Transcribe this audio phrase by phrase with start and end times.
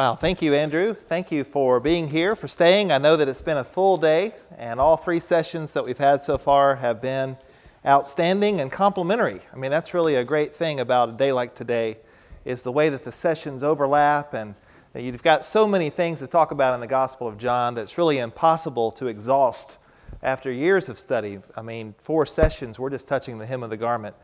[0.00, 0.94] Wow, thank you, Andrew.
[0.94, 2.90] Thank you for being here, for staying.
[2.90, 6.22] I know that it's been a full day, and all three sessions that we've had
[6.22, 7.36] so far have been
[7.84, 9.42] outstanding and complimentary.
[9.52, 11.98] I mean, that's really a great thing about a day like today,
[12.46, 14.54] is the way that the sessions overlap, and
[14.94, 18.16] you've got so many things to talk about in the Gospel of John that's really
[18.16, 19.76] impossible to exhaust
[20.22, 21.40] after years of study.
[21.54, 24.16] I mean, four sessions, we're just touching the hem of the garment.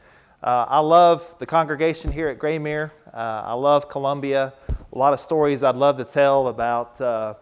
[0.42, 2.92] Uh, I love the congregation here at Graymere.
[3.12, 4.54] Uh, I love Columbia.
[4.96, 7.34] A lot of stories I'd love to tell about uh,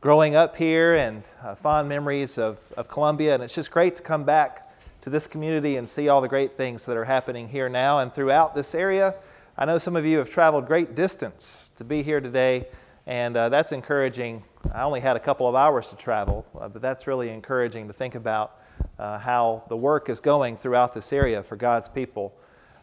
[0.00, 3.34] growing up here and uh, fond memories of, of Columbia.
[3.34, 6.52] And it's just great to come back to this community and see all the great
[6.52, 9.16] things that are happening here now and throughout this area.
[9.58, 12.68] I know some of you have traveled great distance to be here today,
[13.08, 14.44] and uh, that's encouraging.
[14.72, 17.92] I only had a couple of hours to travel, uh, but that's really encouraging to
[17.92, 18.60] think about
[19.00, 22.32] uh, how the work is going throughout this area for God's people.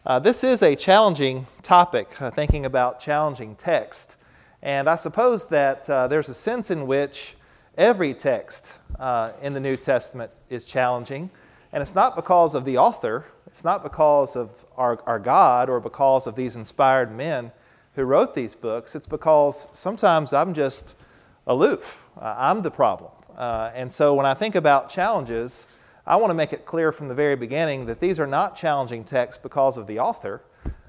[0.04, 4.17] Uh, this is a challenging topic, uh, thinking about challenging text.
[4.62, 7.36] And I suppose that uh, there's a sense in which
[7.76, 11.30] every text uh, in the New Testament is challenging.
[11.72, 15.80] And it's not because of the author, it's not because of our, our God or
[15.80, 17.52] because of these inspired men
[17.94, 18.94] who wrote these books.
[18.94, 20.94] It's because sometimes I'm just
[21.46, 23.12] aloof, uh, I'm the problem.
[23.36, 25.68] Uh, and so when I think about challenges,
[26.06, 29.04] I want to make it clear from the very beginning that these are not challenging
[29.04, 30.42] texts because of the author,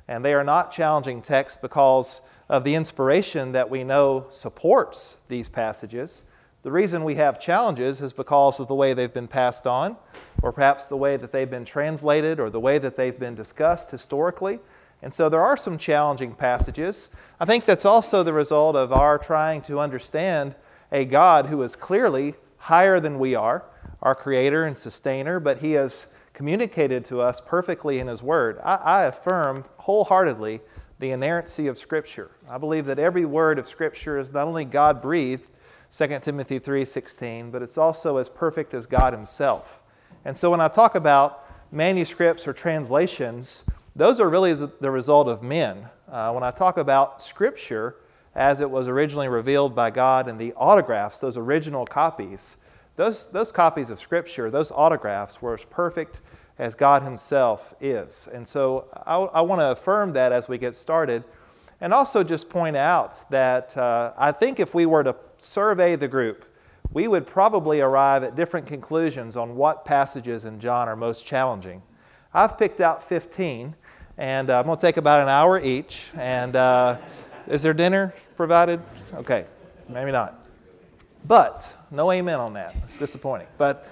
[0.07, 5.47] and they are not challenging texts because of the inspiration that we know supports these
[5.47, 6.23] passages.
[6.63, 9.95] The reason we have challenges is because of the way they've been passed on,
[10.41, 13.91] or perhaps the way that they've been translated, or the way that they've been discussed
[13.91, 14.59] historically.
[15.01, 17.09] And so there are some challenging passages.
[17.39, 20.55] I think that's also the result of our trying to understand
[20.91, 23.63] a God who is clearly higher than we are
[24.01, 28.59] our creator and sustainer, but he has communicated to us perfectly in his word.
[28.63, 30.61] I, I affirm wholeheartedly
[30.99, 32.31] the inerrancy of Scripture.
[32.49, 35.49] I believe that every word of Scripture is not only God breathed,
[35.91, 39.81] 2 Timothy 3:16, but it's also as perfect as God himself.
[40.25, 43.63] And so when I talk about manuscripts or translations,
[43.95, 45.89] those are really the result of men.
[46.11, 47.95] Uh, when I talk about Scripture
[48.35, 52.57] as it was originally revealed by God and the autographs, those original copies,
[52.95, 56.21] those, those copies of Scripture, those autographs, were as perfect
[56.59, 58.27] as God Himself is.
[58.31, 61.23] And so I, I want to affirm that as we get started.
[61.81, 66.09] And also just point out that uh, I think if we were to survey the
[66.09, 66.45] group,
[66.91, 71.81] we would probably arrive at different conclusions on what passages in John are most challenging.
[72.33, 73.75] I've picked out 15,
[74.17, 76.09] and uh, I'm going to take about an hour each.
[76.15, 76.97] And uh,
[77.47, 78.81] is there dinner provided?
[79.13, 79.45] Okay,
[79.87, 80.45] maybe not.
[81.25, 82.75] But no amen on that.
[82.83, 83.47] It's disappointing.
[83.57, 83.87] But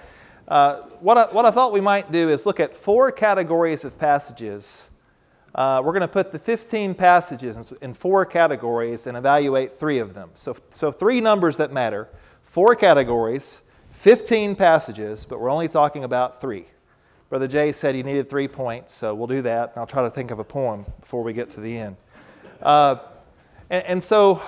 [0.48, 3.98] uh, what, I, what I thought we might do is look at four categories of
[3.98, 4.86] passages.
[5.54, 10.14] Uh, we're going to put the 15 passages in four categories and evaluate three of
[10.14, 10.30] them.
[10.32, 12.08] So, so three numbers that matter,
[12.40, 13.60] four categories,
[13.90, 16.64] 15 passages, but we're only talking about three.
[17.28, 19.70] Brother Jay said he needed three points, so we'll do that.
[19.70, 21.96] And I'll try to think of a poem before we get to the end.
[22.62, 22.96] Uh,
[23.68, 24.42] and, and so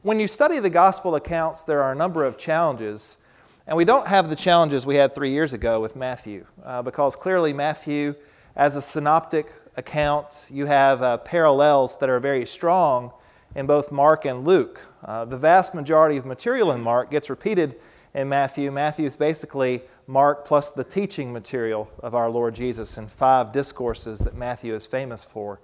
[0.00, 3.18] when you study the gospel accounts, there are a number of challenges.
[3.66, 7.16] And we don't have the challenges we had three years ago with Matthew, uh, because
[7.16, 8.14] clearly, Matthew,
[8.56, 13.10] as a synoptic account, you have uh, parallels that are very strong
[13.54, 14.86] in both Mark and Luke.
[15.02, 17.76] Uh, the vast majority of material in Mark gets repeated
[18.12, 18.70] in Matthew.
[18.70, 24.18] Matthew is basically Mark plus the teaching material of our Lord Jesus in five discourses
[24.20, 25.58] that Matthew is famous for.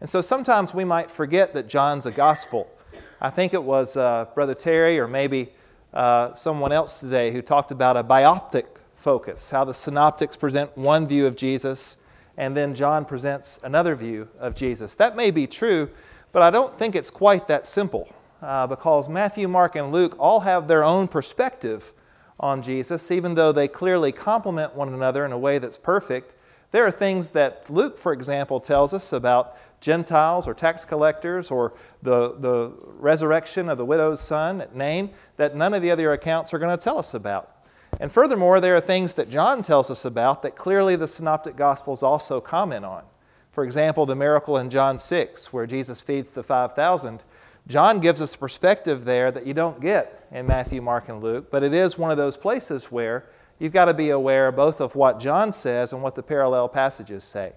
[0.00, 2.68] And so sometimes we might forget that John's a gospel.
[3.20, 5.52] I think it was uh, Brother Terry or maybe
[5.94, 11.06] uh, someone else today who talked about a bioptic focus, how the synoptics present one
[11.06, 11.96] view of Jesus
[12.36, 14.94] and then John presents another view of Jesus.
[14.96, 15.90] That may be true,
[16.32, 18.08] but I don't think it's quite that simple
[18.42, 21.92] uh, because Matthew, Mark, and Luke all have their own perspective
[22.40, 26.34] on Jesus, even though they clearly complement one another in a way that's perfect.
[26.72, 31.74] There are things that Luke, for example, tells us about Gentiles or tax collectors or
[32.02, 36.54] the, the resurrection of the widow's son at Nain that none of the other accounts
[36.54, 37.50] are going to tell us about.
[38.00, 42.02] And furthermore, there are things that John tells us about that clearly the Synoptic Gospels
[42.02, 43.04] also comment on.
[43.52, 47.22] For example, the miracle in John 6, where Jesus feeds the 5,000.
[47.68, 51.50] John gives us a perspective there that you don't get in Matthew, Mark, and Luke,
[51.50, 53.26] but it is one of those places where
[53.58, 57.22] you've got to be aware both of what John says and what the parallel passages
[57.22, 57.52] say.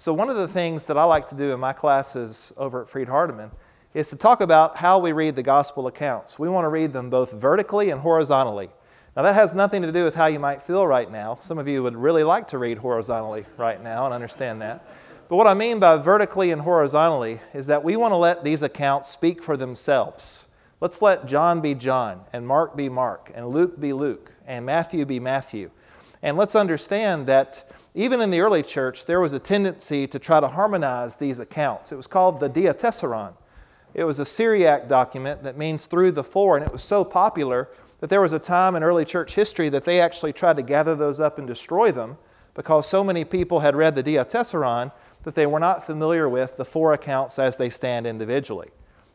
[0.00, 2.88] So, one of the things that I like to do in my classes over at
[2.88, 3.50] Freed Hardeman
[3.94, 6.38] is to talk about how we read the gospel accounts.
[6.38, 8.70] We want to read them both vertically and horizontally.
[9.16, 11.34] Now, that has nothing to do with how you might feel right now.
[11.40, 14.86] Some of you would really like to read horizontally right now and understand that.
[15.28, 18.62] But what I mean by vertically and horizontally is that we want to let these
[18.62, 20.46] accounts speak for themselves.
[20.80, 25.04] Let's let John be John, and Mark be Mark, and Luke be Luke, and Matthew
[25.04, 25.72] be Matthew.
[26.22, 27.64] And let's understand that
[27.94, 31.90] even in the early church, there was a tendency to try to harmonize these accounts.
[31.90, 33.32] It was called the Diatessaron.
[33.94, 37.68] It was a Syriac document that means through the four, and it was so popular
[38.00, 40.94] that there was a time in early church history that they actually tried to gather
[40.94, 42.16] those up and destroy them
[42.54, 44.92] because so many people had read the Diatessaron
[45.24, 48.68] that they were not familiar with the four accounts as they stand individually.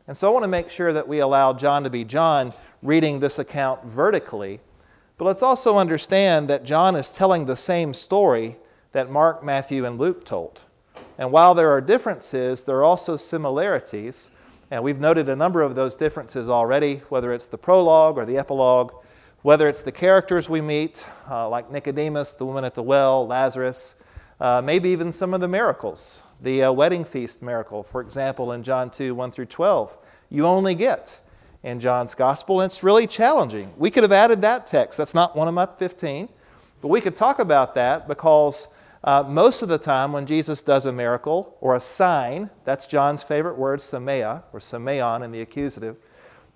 [0.06, 3.20] And so I want to make sure that we allow John to be John reading
[3.20, 4.60] this account vertically.
[5.16, 8.56] But let's also understand that John is telling the same story
[8.94, 10.62] that Mark, Matthew, and Luke told.
[11.18, 14.30] And while there are differences, there are also similarities.
[14.70, 18.38] And we've noted a number of those differences already, whether it's the prologue or the
[18.38, 18.92] epilogue,
[19.42, 23.96] whether it's the characters we meet, uh, like Nicodemus, the woman at the well, Lazarus,
[24.40, 26.22] uh, maybe even some of the miracles.
[26.40, 29.98] The uh, wedding feast miracle, for example, in John 2 1 through 12,
[30.30, 31.18] you only get
[31.64, 33.72] in John's gospel, and it's really challenging.
[33.76, 34.98] We could have added that text.
[34.98, 36.28] That's not one of my 15,
[36.80, 38.68] but we could talk about that because
[39.04, 43.22] uh, most of the time, when Jesus does a miracle or a sign, that's John's
[43.22, 45.96] favorite word, semea, or semeion in the accusative.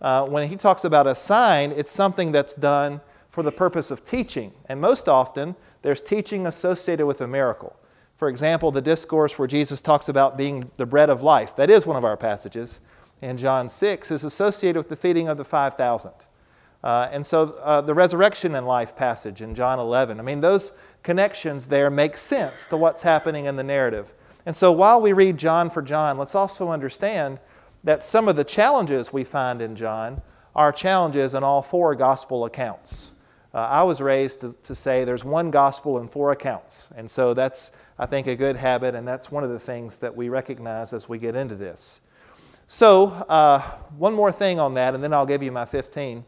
[0.01, 4.03] Uh, when he talks about a sign, it's something that's done for the purpose of
[4.03, 4.53] teaching.
[4.67, 7.77] And most often, there's teaching associated with a miracle.
[8.17, 11.85] For example, the discourse where Jesus talks about being the bread of life, that is
[11.85, 12.81] one of our passages
[13.21, 16.13] in John 6, is associated with the feeding of the 5,000.
[16.83, 20.73] Uh, and so uh, the resurrection and life passage in John 11, I mean, those
[21.03, 24.13] connections there make sense to what's happening in the narrative.
[24.47, 27.41] And so while we read John for John, let's also understand
[27.85, 30.23] that some of the challenges we find in John
[30.55, 33.13] are challenges in all four gospel accounts.
[33.55, 36.89] Uh, I was raised to, to say there's one gospel and four accounts.
[36.97, 40.15] And so that's, I think, a good habit, and that's one of the things that
[40.15, 42.01] we recognize as we get into this.
[42.67, 43.61] So, uh,
[43.97, 46.25] one more thing on that, and then I'll give you my 15.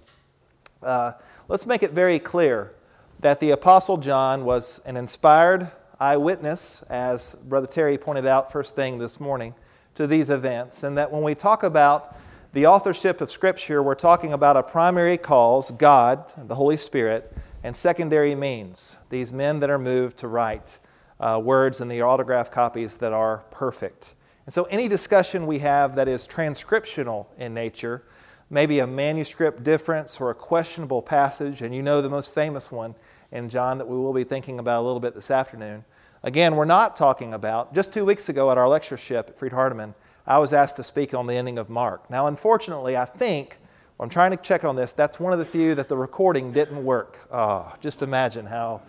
[0.83, 1.13] Uh,
[1.49, 2.73] let's make it very clear
[3.21, 8.99] that the Apostle John was an inspired eyewitness, as Brother Terry pointed out first thing
[8.99, 9.55] this morning,
[9.95, 12.17] to these events, and that when we talk about
[12.55, 17.77] the authorship of Scripture, we're talking about a primary cause, God, the Holy Spirit, and
[17.77, 20.79] secondary means, these men that are moved to write
[21.21, 24.15] uh, words in the autograph copies that are perfect.
[24.47, 28.03] And so, any discussion we have that is transcriptional in nature,
[28.49, 32.95] maybe a manuscript difference or a questionable passage, and you know the most famous one
[33.33, 35.85] in John that we will be thinking about a little bit this afternoon.
[36.23, 39.95] Again, we're not talking about, just two weeks ago at our lectureship at Freed Hardeman,
[40.27, 42.11] I was asked to speak on the ending of Mark.
[42.11, 43.59] Now, unfortunately, I think,
[43.99, 46.85] I'm trying to check on this, that's one of the few that the recording didn't
[46.85, 47.19] work.
[47.33, 48.83] Oh, just imagine how.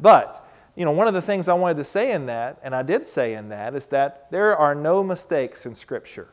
[0.00, 2.82] But, you know, one of the things I wanted to say in that, and I
[2.82, 6.28] did say in that, is that there are no mistakes in Scripture.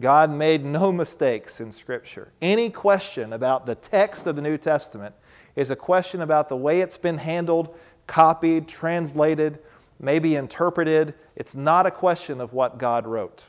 [0.00, 2.32] God made no mistakes in Scripture.
[2.40, 5.14] Any question about the text of the New Testament
[5.58, 7.76] is a question about the way it's been handled,
[8.06, 9.58] copied, translated,
[9.98, 11.14] maybe interpreted.
[11.34, 13.46] It's not a question of what God wrote.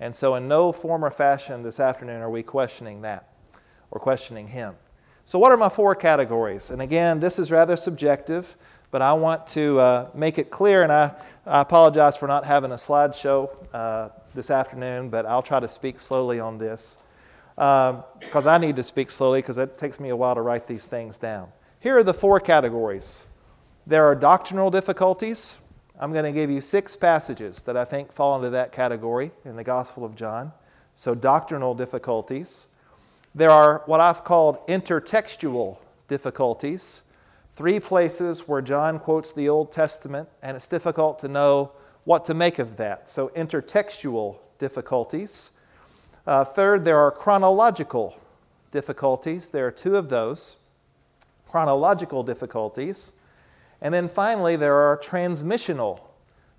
[0.00, 3.28] And so, in no form or fashion this afternoon are we questioning that
[3.92, 4.74] or questioning Him.
[5.24, 6.72] So, what are my four categories?
[6.72, 8.56] And again, this is rather subjective,
[8.90, 11.12] but I want to uh, make it clear, and I,
[11.46, 16.00] I, apologize for not having a slideshow uh, this afternoon, but I'll try to speak
[16.00, 16.98] slowly on this
[17.54, 20.66] because um, I need to speak slowly because it takes me a while to write
[20.66, 21.48] these things down.
[21.80, 23.26] Here are the four categories
[23.86, 25.56] there are doctrinal difficulties.
[25.98, 29.56] I'm going to give you six passages that I think fall into that category in
[29.56, 30.52] the Gospel of John.
[30.94, 32.68] So, doctrinal difficulties.
[33.34, 37.02] There are what I've called intertextual difficulties.
[37.54, 41.72] Three places where John quotes the Old Testament, and it's difficult to know
[42.04, 43.08] what to make of that.
[43.08, 45.50] So, intertextual difficulties.
[46.26, 48.16] Uh, third, there are chronological
[48.70, 49.48] difficulties.
[49.48, 50.58] There are two of those
[51.48, 53.12] chronological difficulties.
[53.80, 56.00] And then finally, there are transmissional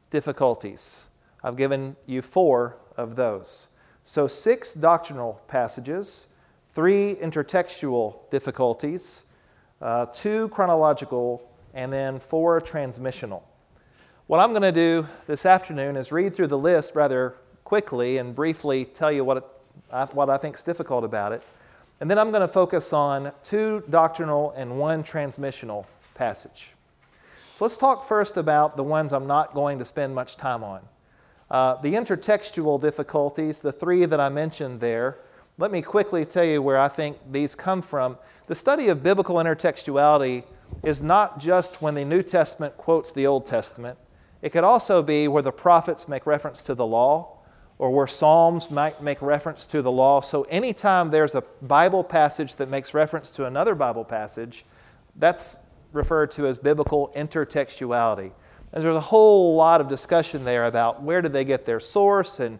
[0.10, 1.08] difficulties.
[1.44, 3.70] I've given you four of those.
[4.04, 6.28] So, six doctrinal passages,
[6.74, 9.24] three intertextual difficulties,
[9.82, 13.42] uh, two chronological, and then four transmissional.
[14.28, 18.36] What I'm going to do this afternoon is read through the list rather quickly and
[18.36, 19.53] briefly tell you what,
[20.14, 21.42] what I think is difficult about it.
[22.00, 25.86] And then I'm going to focus on two doctrinal and one transmissional
[26.16, 26.76] passage.
[27.54, 30.82] So let's talk first about the ones I'm not going to spend much time on.
[31.52, 35.20] Uh, the intertextual difficulties, the three that I mentioned there,
[35.60, 38.18] let me quickly tell you where I think these come from.
[38.48, 40.46] The study of biblical intertextuality
[40.82, 44.00] is not just when the New Testament quotes the Old Testament,
[44.42, 47.38] it could also be where the prophets make reference to the law,
[47.78, 50.22] or where Psalms might make reference to the law.
[50.22, 54.66] So, anytime there's a Bible passage that makes reference to another Bible passage,
[55.16, 55.60] that's
[55.92, 58.32] referred to as biblical intertextuality.
[58.72, 62.40] And there's a whole lot of discussion there about where did they get their source
[62.40, 62.60] and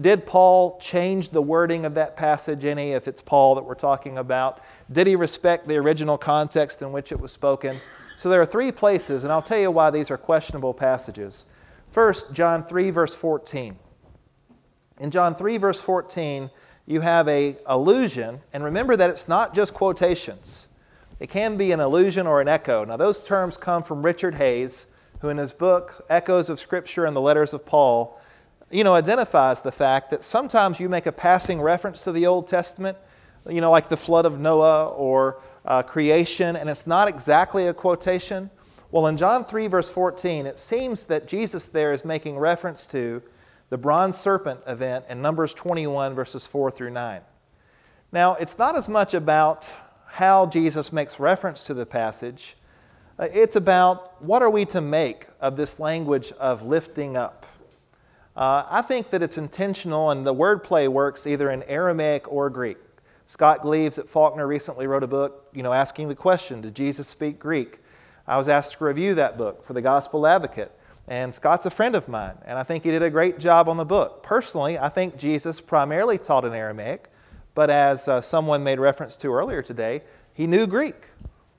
[0.00, 4.16] did Paul change the wording of that passage any, if it's Paul that we're talking
[4.16, 4.60] about?
[4.90, 7.78] Did he respect the original context in which it was spoken?
[8.16, 11.44] So there are three places, and I'll tell you why these are questionable passages.
[11.90, 13.76] First, John 3, verse 14.
[14.98, 16.50] In John 3, verse 14,
[16.86, 20.66] you have a allusion, and remember that it's not just quotations.
[21.20, 22.84] It can be an allusion or an echo.
[22.84, 24.86] Now, those terms come from Richard Hays,
[25.20, 28.20] who in his book, Echoes of Scripture and the Letters of Paul,
[28.70, 32.48] you know, identifies the fact that sometimes you make a passing reference to the Old
[32.48, 32.98] Testament,
[33.48, 37.74] you know, like the flood of Noah or uh, creation, and it's not exactly a
[37.74, 38.50] quotation.
[38.90, 43.22] Well, in John 3, verse 14, it seems that Jesus there is making reference to
[43.72, 47.22] the bronze serpent event in Numbers 21, verses 4 through 9.
[48.12, 49.72] Now, it's not as much about
[50.08, 52.54] how Jesus makes reference to the passage,
[53.18, 57.46] uh, it's about what are we to make of this language of lifting up.
[58.36, 62.76] Uh, I think that it's intentional, and the wordplay works either in Aramaic or Greek.
[63.24, 67.08] Scott Gleaves at Faulkner recently wrote a book, you know, asking the question, did Jesus
[67.08, 67.78] speak Greek?
[68.26, 71.94] I was asked to review that book for the Gospel Advocate, and Scott's a friend
[71.94, 74.22] of mine, and I think he did a great job on the book.
[74.22, 77.08] Personally, I think Jesus primarily taught in Aramaic,
[77.54, 81.08] but as uh, someone made reference to earlier today, he knew Greek,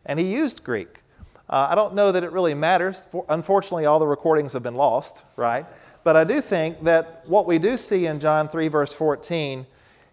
[0.05, 1.01] and he used Greek.
[1.49, 3.05] Uh, I don't know that it really matters.
[3.05, 5.65] For, unfortunately, all the recordings have been lost, right?
[6.03, 9.65] But I do think that what we do see in John 3, verse 14,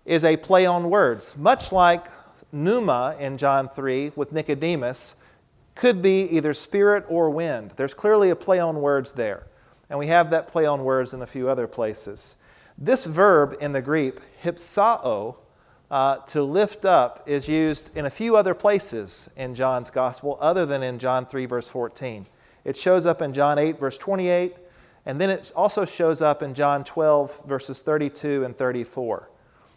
[0.05, 2.05] is a play on words, much like
[2.53, 5.15] pneuma in John 3 with Nicodemus
[5.75, 7.73] could be either spirit or wind.
[7.77, 9.47] There's clearly a play on words there.
[9.89, 12.37] And we have that play on words in a few other places.
[12.79, 15.37] This verb in the Greek, hypsao,
[15.91, 20.65] uh, to lift up, is used in a few other places in John's gospel other
[20.65, 22.27] than in John 3, verse 14.
[22.65, 24.57] It shows up in John 8, verse 28,
[25.07, 29.29] and then it also shows up in John 12, verses 32 and 34.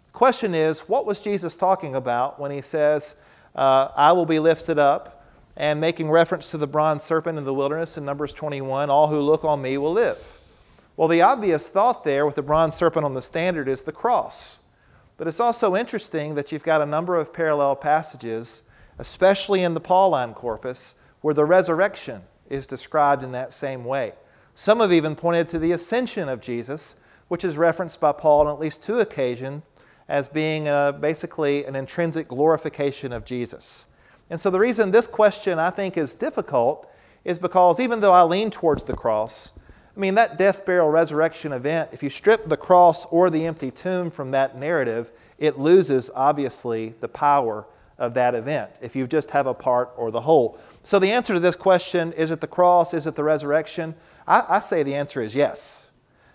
[0.07, 3.15] The question is, what was Jesus talking about when he says,
[3.55, 5.22] uh, I will be lifted up,
[5.55, 9.19] and making reference to the bronze serpent in the wilderness in Numbers 21, all who
[9.19, 10.39] look on me will live?
[10.95, 14.59] Well, the obvious thought there with the bronze serpent on the standard is the cross.
[15.17, 18.63] But it's also interesting that you've got a number of parallel passages,
[18.97, 24.13] especially in the Pauline corpus, where the resurrection is described in that same way.
[24.55, 28.53] Some have even pointed to the ascension of Jesus, which is referenced by Paul on
[28.53, 29.63] at least two occasions
[30.07, 33.87] as being uh, basically an intrinsic glorification of Jesus.
[34.29, 36.89] And so the reason this question I think is difficult
[37.23, 39.51] is because even though I lean towards the cross,
[39.95, 43.69] I mean, that death, burial, resurrection event, if you strip the cross or the empty
[43.69, 47.67] tomb from that narrative, it loses, obviously, the power
[47.99, 50.57] of that event if you just have a part or the whole.
[50.81, 52.93] So, the answer to this question is it the cross?
[52.93, 53.93] Is it the resurrection?
[54.27, 55.87] I, I say the answer is yes.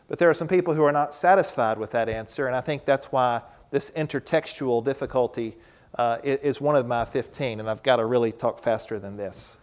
[0.06, 2.84] But there are some people who are not satisfied with that answer, and I think
[2.84, 5.56] that's why this intertextual difficulty
[5.94, 9.58] uh, is one of my 15, and I've got to really talk faster than this.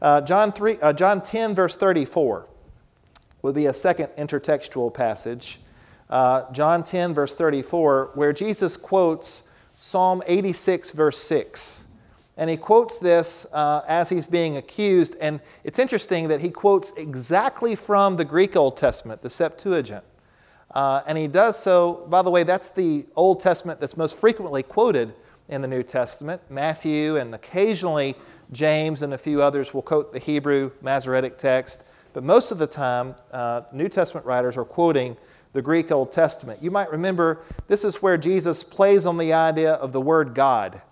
[0.00, 2.48] Uh, John, 3, uh, John 10, verse 34
[3.42, 5.60] would be a second intertextual passage.
[6.08, 9.42] Uh, John 10, verse 34, where Jesus quotes
[9.74, 11.84] Psalm 86, verse 6.
[12.36, 15.16] And he quotes this uh, as he's being accused.
[15.20, 20.04] And it's interesting that he quotes exactly from the Greek Old Testament, the Septuagint.
[20.70, 24.62] Uh, and he does so, by the way, that's the Old Testament that's most frequently
[24.62, 25.14] quoted
[25.48, 26.40] in the New Testament.
[26.48, 28.14] Matthew and occasionally
[28.52, 31.84] James and a few others will quote the Hebrew Masoretic text.
[32.12, 35.16] But most of the time, uh, New Testament writers are quoting
[35.52, 36.62] the Greek Old Testament.
[36.62, 40.82] You might remember this is where Jesus plays on the idea of the word God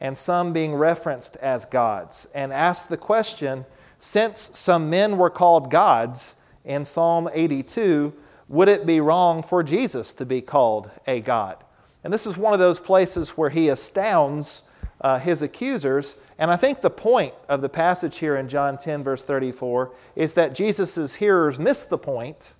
[0.00, 3.64] and some being referenced as gods, and asks the question
[3.98, 8.14] since some men were called gods in Psalm 82,
[8.48, 11.64] would it be wrong for Jesus to be called a God?
[12.04, 14.62] And this is one of those places where he astounds
[15.00, 16.16] uh, his accusers.
[16.38, 20.34] And I think the point of the passage here in John 10, verse 34, is
[20.34, 22.54] that Jesus' hearers miss the point.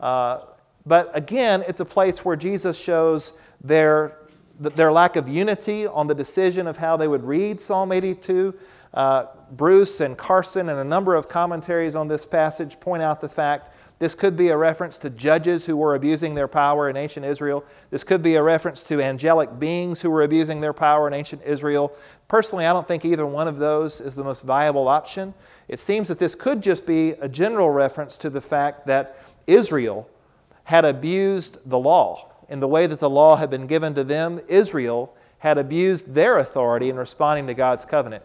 [0.00, 0.40] Uh,
[0.86, 4.18] but again, it's a place where Jesus shows their
[4.60, 8.54] their lack of unity on the decision of how they would read Psalm 82.
[8.92, 13.28] Uh, Bruce and Carson and a number of commentaries on this passage point out the
[13.28, 13.70] fact
[14.04, 17.64] this could be a reference to judges who were abusing their power in ancient Israel.
[17.88, 21.40] This could be a reference to angelic beings who were abusing their power in ancient
[21.42, 21.90] Israel.
[22.28, 25.32] Personally, I don't think either one of those is the most viable option.
[25.68, 30.06] It seems that this could just be a general reference to the fact that Israel
[30.64, 34.38] had abused the law in the way that the law had been given to them.
[34.48, 38.22] Israel had abused their authority in responding to God's covenant.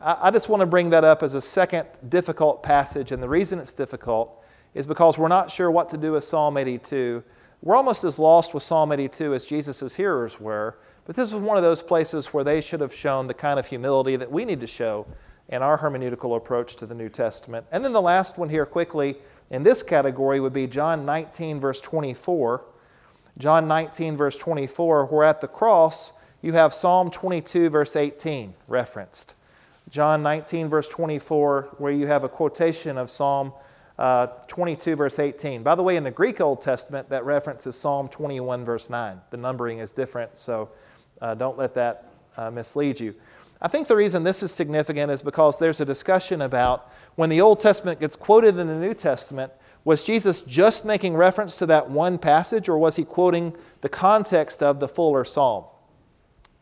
[0.00, 3.58] I just want to bring that up as a second difficult passage, and the reason
[3.58, 4.37] it's difficult
[4.74, 7.22] is because we're not sure what to do with Psalm 82.
[7.62, 11.56] We're almost as lost with Psalm 82 as Jesus' hearers were, but this is one
[11.56, 14.60] of those places where they should have shown the kind of humility that we need
[14.60, 15.06] to show
[15.48, 17.66] in our hermeneutical approach to the New Testament.
[17.72, 19.16] And then the last one here, quickly,
[19.50, 22.64] in this category would be John 19, verse 24.
[23.38, 29.34] John 19, verse 24, where at the cross you have Psalm 22, verse 18 referenced.
[29.88, 33.52] John 19, verse 24, where you have a quotation of Psalm
[33.98, 35.62] uh, 22, verse 18.
[35.62, 39.20] By the way, in the Greek Old Testament, that reference is Psalm 21, verse 9.
[39.30, 40.70] The numbering is different, so
[41.20, 43.14] uh, don't let that uh, mislead you.
[43.60, 47.40] I think the reason this is significant is because there's a discussion about when the
[47.40, 49.52] Old Testament gets quoted in the New Testament,
[49.84, 54.62] was Jesus just making reference to that one passage, or was he quoting the context
[54.62, 55.64] of the fuller psalm?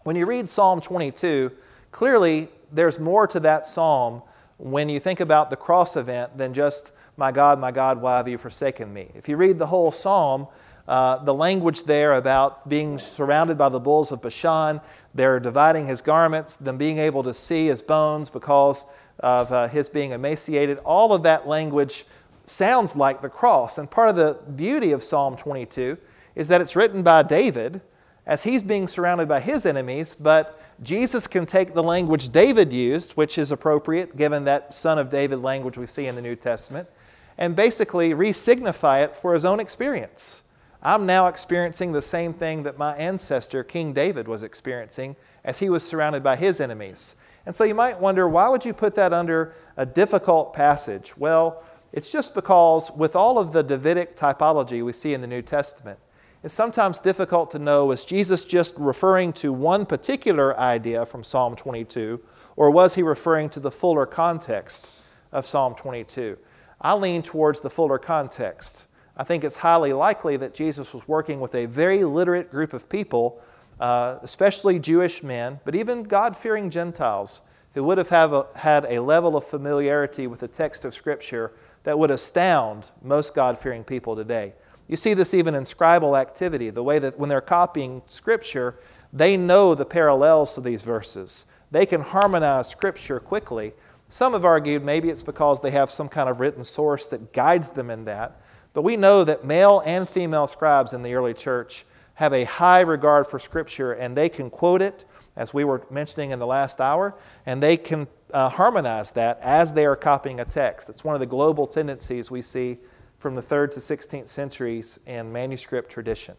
[0.05, 1.51] When you read Psalm 22,
[1.91, 4.23] clearly there's more to that psalm
[4.59, 8.29] when you think about the cross event than just, My God, my God, why have
[8.29, 9.11] you forsaken me?
[9.15, 10.49] If you read the whole psalm,
[10.87, 14.81] uh, the language there about being surrounded by the bulls of Bashan,
[15.15, 18.87] they're dividing his garments, them being able to see his bones because
[19.21, 22.05] of uh, his being emaciated, all of that language
[22.45, 23.79] sounds like the cross.
[23.79, 25.97] And part of the beauty of Psalm 22
[26.35, 27.81] is that it's written by David
[28.27, 33.13] as he's being surrounded by his enemies, but Jesus can take the language David used,
[33.13, 36.89] which is appropriate given that son of David language we see in the New Testament,
[37.39, 40.43] and basically re-signify it for his own experience.
[40.83, 45.69] I'm now experiencing the same thing that my ancestor, King David, was experiencing as he
[45.69, 47.17] was surrounded by his enemies.
[47.45, 51.17] And so you might wonder, why would you put that under a difficult passage?
[51.17, 51.63] Well,
[51.93, 55.99] it's just because with all of the Davidic typology we see in the New Testament,
[56.43, 61.57] it's sometimes difficult to know is Jesus just referring to one particular idea from Psalm
[61.57, 62.21] 22,
[62.57, 64.91] or was he referring to the fuller context
[65.33, 66.37] of Psalm 22?
[66.81, 68.87] I lean towards the fuller context.
[69.17, 72.89] I think it's highly likely that Jesus was working with a very literate group of
[72.89, 73.41] people,
[73.81, 77.41] uh, especially Jewish men, but even God fearing Gentiles
[77.75, 81.53] who would have, have a, had a level of familiarity with the text of Scripture
[81.85, 84.55] that would astound most God fearing people today.
[84.89, 88.79] You see this even in scribal activity, the way that when they're copying Scripture,
[89.13, 91.45] they know the parallels to these verses.
[91.71, 93.73] They can harmonize Scripture quickly.
[94.09, 97.71] Some have argued maybe it's because they have some kind of written source that guides
[97.71, 98.41] them in that.
[98.73, 102.81] But we know that male and female scribes in the early church have a high
[102.81, 106.81] regard for Scripture and they can quote it, as we were mentioning in the last
[106.81, 107.15] hour,
[107.45, 110.89] and they can uh, harmonize that as they are copying a text.
[110.89, 112.79] It's one of the global tendencies we see
[113.19, 116.37] from the 3rd to 16th centuries in manuscript tradition.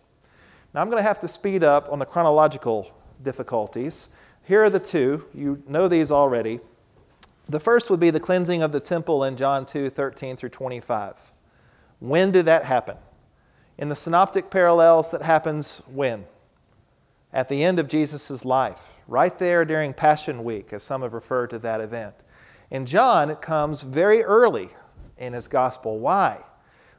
[0.73, 2.91] Now, I'm going to have to speed up on the chronological
[3.23, 4.09] difficulties.
[4.43, 5.25] Here are the two.
[5.33, 6.59] You know these already.
[7.49, 11.31] The first would be the cleansing of the temple in John 2 13 through 25.
[11.99, 12.97] When did that happen?
[13.77, 16.25] In the synoptic parallels, that happens when?
[17.31, 21.49] At the end of Jesus' life, right there during Passion Week, as some have referred
[21.51, 22.15] to that event.
[22.69, 24.69] In John, it comes very early
[25.17, 25.99] in his gospel.
[25.99, 26.43] Why?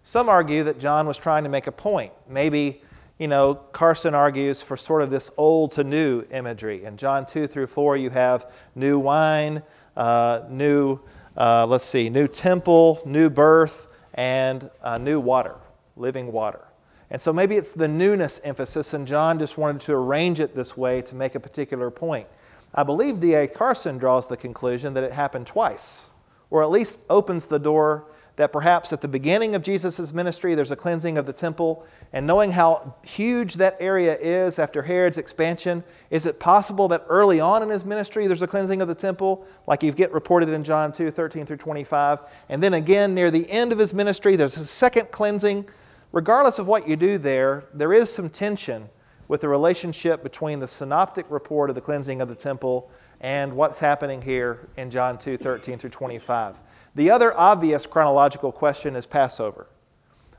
[0.02, 2.12] Some argue that John was trying to make a point.
[2.28, 2.82] Maybe,
[3.18, 6.84] you know, Carson argues for sort of this old to new imagery.
[6.84, 9.62] In John 2 through 4, you have new wine,
[9.98, 11.00] uh, new,
[11.36, 15.56] uh, let's see, new temple, new birth, and uh, new water,
[15.96, 16.64] living water.
[17.10, 20.76] And so maybe it's the newness emphasis, and John just wanted to arrange it this
[20.76, 22.28] way to make a particular point.
[22.74, 23.48] I believe D.A.
[23.48, 26.10] Carson draws the conclusion that it happened twice,
[26.50, 28.04] or at least opens the door
[28.38, 32.24] that perhaps at the beginning of Jesus' ministry there's a cleansing of the temple, and
[32.24, 37.64] knowing how huge that area is after Herod's expansion, is it possible that early on
[37.64, 40.92] in his ministry there's a cleansing of the temple, like you get reported in John
[40.92, 42.20] 2 13 through 25?
[42.48, 45.68] And then again, near the end of his ministry, there's a second cleansing.
[46.12, 48.88] Regardless of what you do there, there is some tension
[49.26, 52.88] with the relationship between the synoptic report of the cleansing of the temple
[53.20, 56.62] and what's happening here in John 2 13 through 25.
[56.98, 59.68] The other obvious chronological question is Passover.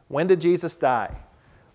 [0.10, 1.16] When did Jesus die?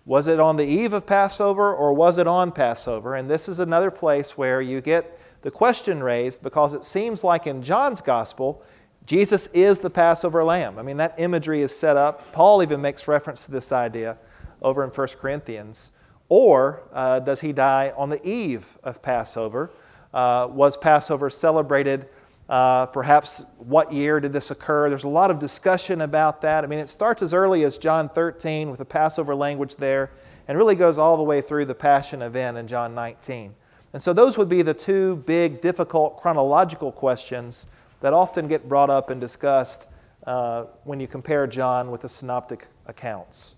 [0.05, 3.15] Was it on the eve of Passover or was it on Passover?
[3.15, 7.47] And this is another place where you get the question raised because it seems like
[7.47, 8.61] in John's gospel,
[9.07, 10.77] Jesus is the Passover lamb.
[10.77, 12.31] I mean, that imagery is set up.
[12.31, 14.17] Paul even makes reference to this idea
[14.61, 15.93] over in 1 Corinthians.
[16.29, 19.71] Or uh, does he die on the eve of Passover?
[20.13, 22.07] Uh, was Passover celebrated
[22.47, 24.87] Uh, perhaps what year did this occur?
[24.89, 26.63] There's a lot of discussion about that.
[26.63, 30.11] I mean, it starts as early as John 13 with the Passover language there
[30.47, 33.55] and really goes all the way through the Passion event in John 19.
[33.93, 37.67] And so, those would be the two big, difficult chronological questions
[38.01, 39.87] that often get brought up and discussed
[40.27, 43.55] uh, when you compare John with the synoptic accounts.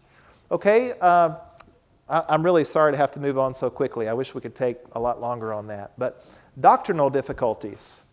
[0.52, 1.36] Okay, uh,
[2.08, 4.08] I, I'm really sorry to have to move on so quickly.
[4.08, 5.92] I wish we could take a lot longer on that.
[5.98, 6.24] But
[6.60, 8.04] doctrinal difficulties.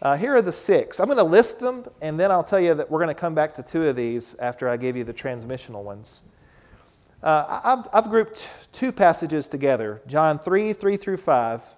[0.00, 1.00] Uh, here are the six.
[1.00, 3.34] I'm going to list them, and then I'll tell you that we're going to come
[3.34, 6.22] back to two of these after I give you the transmissional ones.
[7.20, 11.74] Uh, I've, I've, grouped two passages together John 3, 3 through 5,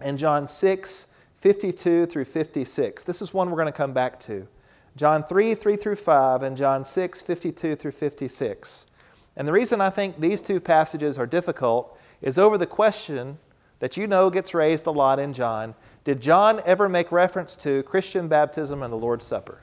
[0.00, 1.06] and John 6,
[1.38, 3.04] 52 through 56.
[3.04, 4.48] This is one we're going to come back to.
[4.96, 8.86] John 3, 3 through 5, and John 6, 52 through 56.
[9.36, 13.38] And the reason I think these two passages are difficult is over the question
[13.78, 17.82] that you know gets raised a lot in John Did John ever make reference to
[17.82, 19.62] Christian baptism and the Lord's Supper?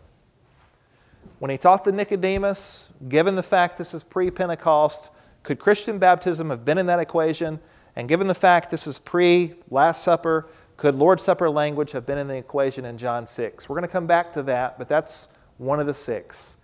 [1.39, 5.10] When he talked to Nicodemus, given the fact this is pre Pentecost,
[5.43, 7.60] could Christian baptism have been in that equation?
[7.95, 10.47] And given the fact this is pre Last Supper,
[10.78, 13.67] could Lord's Supper language have been in the equation in John 6?
[13.67, 16.58] We're going to come back to that, but that's one of the six.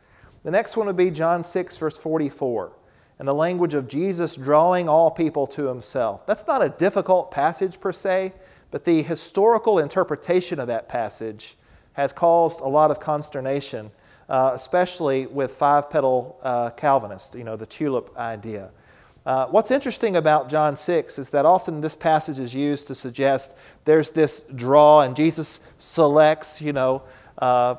[0.44, 2.74] The next one would be John 6, verse 44,
[3.18, 6.26] and the language of Jesus drawing all people to himself.
[6.28, 8.34] That's not a difficult passage per se,
[8.74, 11.58] but the historical interpretation of that passage
[11.92, 13.92] has caused a lot of consternation,
[14.28, 18.72] uh, especially with five petal uh, Calvinists, you know, the tulip idea.
[19.28, 23.56] Uh, what's interesting about John 6 is that often this passage is used to suggest
[23.86, 27.04] there's this draw, and Jesus selects, you know,
[27.38, 27.76] uh,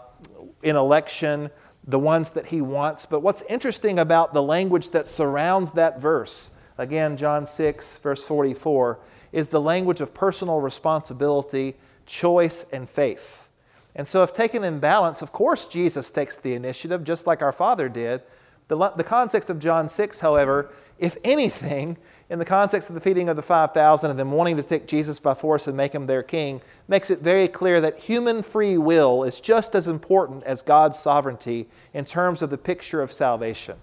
[0.63, 1.51] in election
[1.89, 3.05] the ones that he wants.
[3.05, 9.01] But what's interesting about the language that surrounds that verse, again, John 6, verse 44,
[9.35, 11.75] is the language of personal responsibility,
[12.07, 13.49] choice, and faith.
[13.97, 17.53] And so, if taken in balance, of course, Jesus takes the initiative, just like our
[17.53, 18.23] Father did.
[18.69, 21.97] The, the context of John 6, however, if anything,
[22.31, 25.21] in the context of the feeding of the 5,000 and them wanting to take Jesus
[25.21, 29.25] by force and make him their king, makes it very clear that human free will
[29.25, 33.77] is just as important as God's sovereignty in terms of the picture of salvation.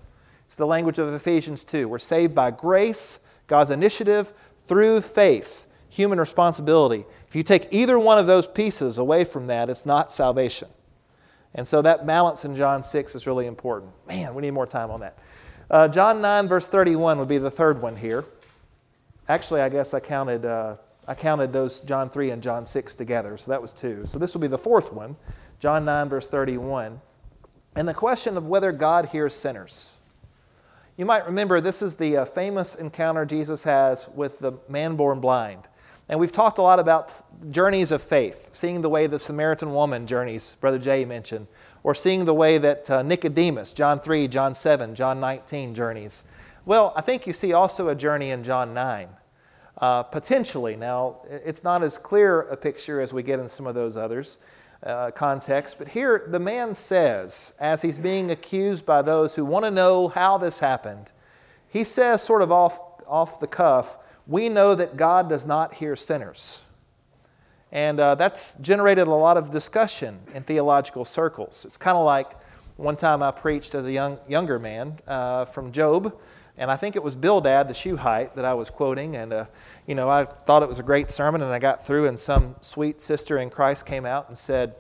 [0.47, 1.87] It's the language of Ephesians 2.
[1.87, 4.33] We're saved by grace, God's initiative,
[4.71, 7.03] through faith, human responsibility.
[7.27, 10.69] If you take either one of those pieces away from that, it's not salvation.
[11.53, 13.91] And so that balance in John 6 is really important.
[14.07, 15.19] Man, we need more time on that.
[15.69, 18.23] Uh, John 9, verse 31 would be the third one here.
[19.27, 23.35] Actually, I guess I counted, uh, I counted those John 3 and John 6 together,
[23.35, 24.05] so that was two.
[24.05, 25.17] So this will be the fourth one,
[25.59, 27.01] John 9, verse 31.
[27.75, 29.97] And the question of whether God hears sinners.
[31.01, 35.19] You might remember this is the uh, famous encounter Jesus has with the man born
[35.19, 35.67] blind.
[36.07, 40.05] And we've talked a lot about journeys of faith, seeing the way the Samaritan woman
[40.05, 41.47] journeys, Brother Jay mentioned,
[41.81, 46.25] or seeing the way that uh, Nicodemus, John 3, John 7, John 19 journeys.
[46.67, 49.09] Well, I think you see also a journey in John 9.
[49.77, 50.75] Uh, potentially.
[50.75, 54.37] Now, it's not as clear a picture as we get in some of those others
[54.83, 59.65] uh, contexts, but here the man says, as he's being accused by those who want
[59.65, 61.11] to know how this happened,
[61.67, 65.95] he says, sort of off, off the cuff, We know that God does not hear
[65.95, 66.63] sinners.
[67.71, 71.63] And uh, that's generated a lot of discussion in theological circles.
[71.65, 72.31] It's kind of like
[72.75, 76.19] one time I preached as a young, younger man uh, from Job,
[76.57, 79.15] and I think it was Bildad, the Shuhite, that I was quoting.
[79.15, 79.45] And, uh,
[79.87, 82.55] you know, I thought it was a great sermon, and I got through, and some
[82.61, 84.75] sweet sister in Christ came out and said,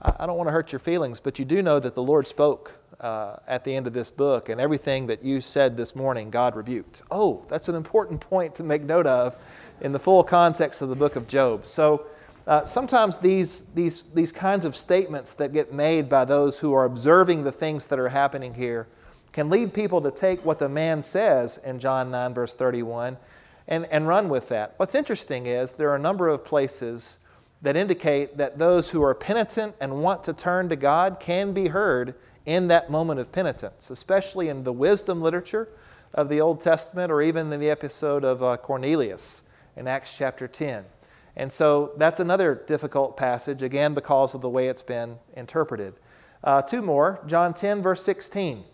[0.00, 2.26] I, I don't want to hurt your feelings, but you do know that the Lord
[2.26, 6.30] spoke uh, at the end of this book, and everything that you said this morning,
[6.30, 7.02] God rebuked.
[7.10, 9.36] Oh, that's an important point to make note of
[9.80, 11.66] in the full context of the book of Job.
[11.66, 12.06] So,
[12.46, 16.84] uh, sometimes these, these, these kinds of statements that get made by those who are
[16.84, 18.88] observing the things that are happening here
[19.32, 23.16] can lead people to take what the man says in John 9, verse 31,
[23.66, 24.74] and, and run with that.
[24.76, 27.18] What's interesting is there are a number of places
[27.62, 31.68] that indicate that those who are penitent and want to turn to God can be
[31.68, 32.14] heard
[32.44, 35.68] in that moment of penitence, especially in the wisdom literature
[36.12, 39.42] of the Old Testament or even in the episode of uh, Cornelius
[39.76, 40.84] in Acts chapter 10.
[41.36, 45.94] And so that's another difficult passage, again, because of the way it's been interpreted.
[46.44, 48.64] Uh, two more John 10, verse 16.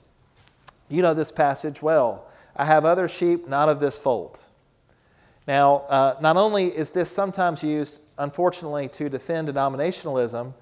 [0.89, 2.27] You know this passage well.
[2.57, 4.41] I have other sheep, not of this fold.
[5.47, 10.53] Now, uh, not only is this sometimes used, unfortunately, to defend denominationalism,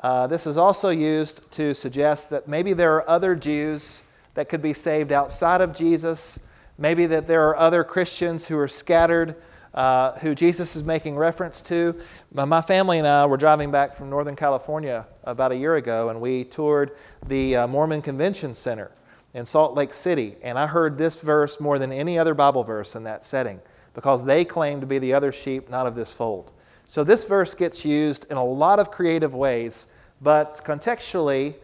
[0.00, 4.02] uh, this is also used to suggest that maybe there are other Jews
[4.34, 6.38] that could be saved outside of Jesus,
[6.78, 9.36] maybe that there are other Christians who are scattered
[9.72, 11.94] uh, who Jesus is making reference to.
[12.32, 16.20] My family and I were driving back from Northern California about a year ago, and
[16.20, 16.92] we toured
[17.26, 18.90] the uh, Mormon Convention Center
[19.36, 20.34] in Salt Lake City.
[20.42, 23.60] And I heard this verse more than any other Bible verse in that setting
[23.92, 26.50] because they claim to be the other sheep, not of this fold.
[26.86, 29.88] So this verse gets used in a lot of creative ways,
[30.22, 31.54] but contextually,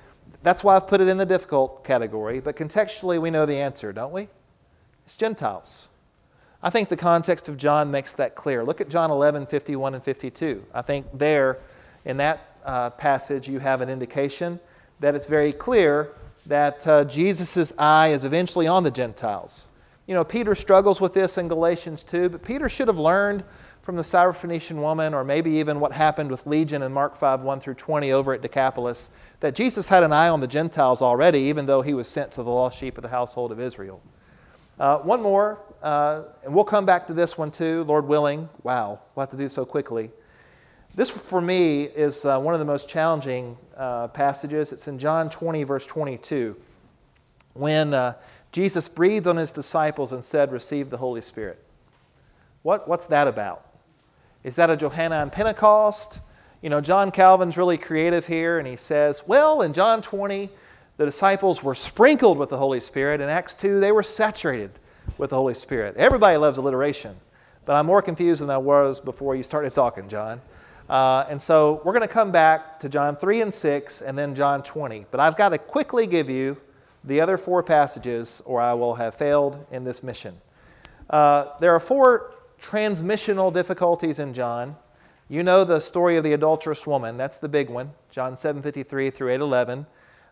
[0.43, 2.41] that's why I've put it in the difficult category.
[2.41, 4.29] But contextually, we know the answer, don't we?
[5.07, 5.89] It's Gentiles.
[6.63, 8.65] I think the context of John makes that clear.
[8.65, 10.63] Look at John 11, 51 and 52.
[10.75, 11.59] I think there,
[12.05, 14.61] in that uh, passage, you have an indication
[15.01, 16.13] that it's very clear
[16.46, 19.68] that uh, Jesus' eye is eventually on the Gentiles.
[20.07, 23.44] You know, Peter struggles with this in Galatians 2, but Peter should have learned
[23.83, 27.61] from the Syrophoenician woman, or maybe even what happened with Legion in Mark 5 1
[27.61, 31.66] through 20 over at Decapolis, that Jesus had an eye on the Gentiles already, even
[31.66, 34.00] though he was sent to the lost sheep of the household of Israel.
[34.78, 38.48] Uh, one more, uh, and we'll come back to this one too, Lord willing.
[38.62, 40.11] Wow, we'll have to do so quickly.
[40.94, 44.72] This, for me, is uh, one of the most challenging uh, passages.
[44.72, 46.55] It's in John 20, verse 22,
[47.55, 48.14] when uh,
[48.52, 51.64] Jesus breathed on his disciples and said, Receive the Holy Spirit.
[52.61, 53.64] What, what's that about?
[54.44, 56.20] Is that a Johannine Pentecost?
[56.61, 60.50] You know, John Calvin's really creative here, and he says, Well, in John 20,
[60.98, 63.22] the disciples were sprinkled with the Holy Spirit.
[63.22, 64.72] In Acts 2, they were saturated
[65.16, 65.96] with the Holy Spirit.
[65.96, 67.16] Everybody loves alliteration,
[67.64, 70.42] but I'm more confused than I was before you started talking, John.
[70.92, 74.35] Uh, and so we're going to come back to John 3 and 6 and then
[74.35, 75.07] John 20.
[75.11, 76.59] But I've got to quickly give you
[77.02, 80.37] the other four passages, or I will have failed in this mission.
[81.09, 84.76] Uh, there are four transmissional difficulties in John.
[85.31, 87.16] You know the story of the adulterous woman.
[87.16, 89.87] That's the big one, John 7:53 through 8:11.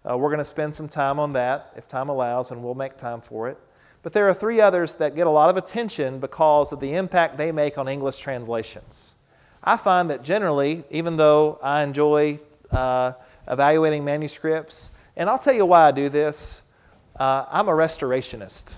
[0.05, 2.99] Uh, we're going to spend some time on that if time allows, and we'll make
[2.99, 3.57] time for it.
[4.03, 7.39] But there are three others that get a lot of attention because of the impact
[7.39, 9.15] they make on English translations.
[9.63, 13.13] I find that generally, even though I enjoy uh,
[13.47, 16.63] evaluating manuscripts, and I'll tell you why I do this,
[17.19, 18.75] uh, I'm a restorationist.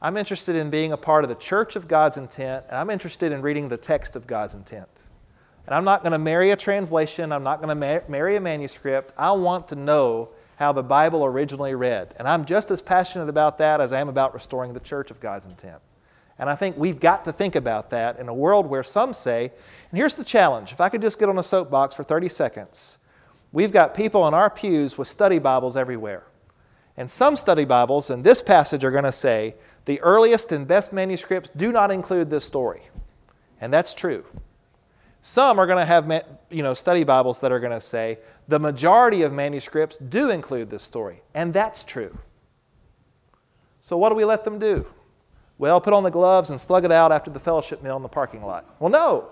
[0.00, 3.32] I'm interested in being a part of the church of God's intent, and I'm interested
[3.32, 5.02] in reading the text of God's intent.
[5.66, 8.40] And I'm not going to marry a translation, I'm not going to ma- marry a
[8.40, 9.14] manuscript.
[9.16, 12.14] I want to know how the Bible originally read.
[12.18, 15.20] And I'm just as passionate about that as I am about restoring the church of
[15.20, 15.80] God's intent.
[16.38, 19.52] And I think we've got to think about that in a world where some say,
[19.90, 22.98] and here's the challenge if I could just get on a soapbox for 30 seconds,
[23.52, 26.24] we've got people in our pews with study Bibles everywhere.
[26.96, 30.92] And some study Bibles in this passage are going to say, the earliest and best
[30.92, 32.82] manuscripts do not include this story.
[33.60, 34.24] And that's true.
[35.26, 38.58] Some are going to have you know, study Bibles that are going to say the
[38.58, 42.18] majority of manuscripts do include this story, and that's true.
[43.80, 44.86] So, what do we let them do?
[45.58, 48.08] Well, put on the gloves and slug it out after the fellowship meal in the
[48.08, 48.64] parking lot.
[48.80, 49.28] Well, no.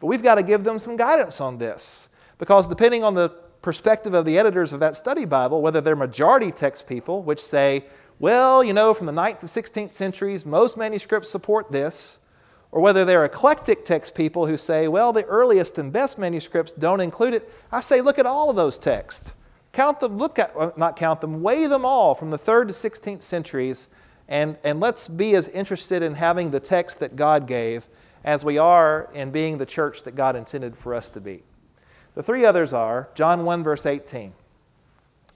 [0.00, 3.30] But we've got to give them some guidance on this because depending on the
[3.62, 7.84] perspective of the editors of that study Bible, whether they're majority text people, which say,
[8.18, 12.18] well, you know, from the 9th to 16th centuries, most manuscripts support this,
[12.70, 17.00] or whether they're eclectic text people who say, well, the earliest and best manuscripts don't
[17.00, 19.32] include it, I say, look at all of those texts.
[19.72, 22.72] Count them, look at, uh, not count them, weigh them all from the 3rd to
[22.72, 23.88] 16th centuries,
[24.28, 27.88] and, and let's be as interested in having the text that God gave
[28.24, 31.42] as we are in being the church that God intended for us to be.
[32.14, 34.32] The three others are John 1, verse 18.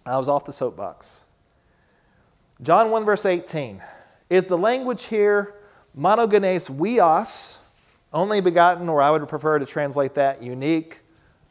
[0.06, 1.24] I was off the soapbox.
[2.62, 3.82] John 1, verse 18.
[4.30, 5.54] Is the language here
[5.96, 7.56] Monogenes huios,
[8.12, 11.00] only begotten, or I would prefer to translate that unique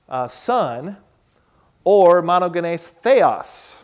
[0.08, 0.98] uh, son,
[1.84, 3.78] or monogenes theos,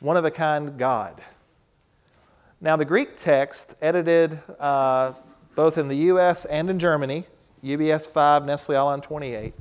[0.00, 1.20] one of a kind God.
[2.58, 5.12] Now, the Greek text, edited uh,
[5.54, 7.26] both in the US and in Germany,
[7.62, 9.52] UBS 5, Nestle Aland 28,